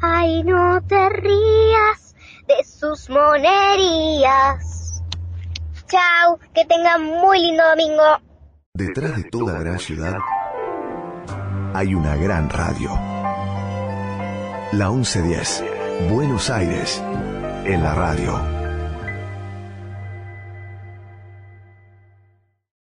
[0.06, 2.14] Ay, no te rías
[2.46, 5.02] de sus monerías.
[5.88, 8.04] Chao, que tengan muy lindo domingo.
[8.74, 10.18] Detrás de toda gran ciudad
[11.74, 12.90] hay una gran radio.
[14.74, 15.64] La 1110,
[16.10, 17.02] Buenos Aires,
[17.64, 18.63] en la radio.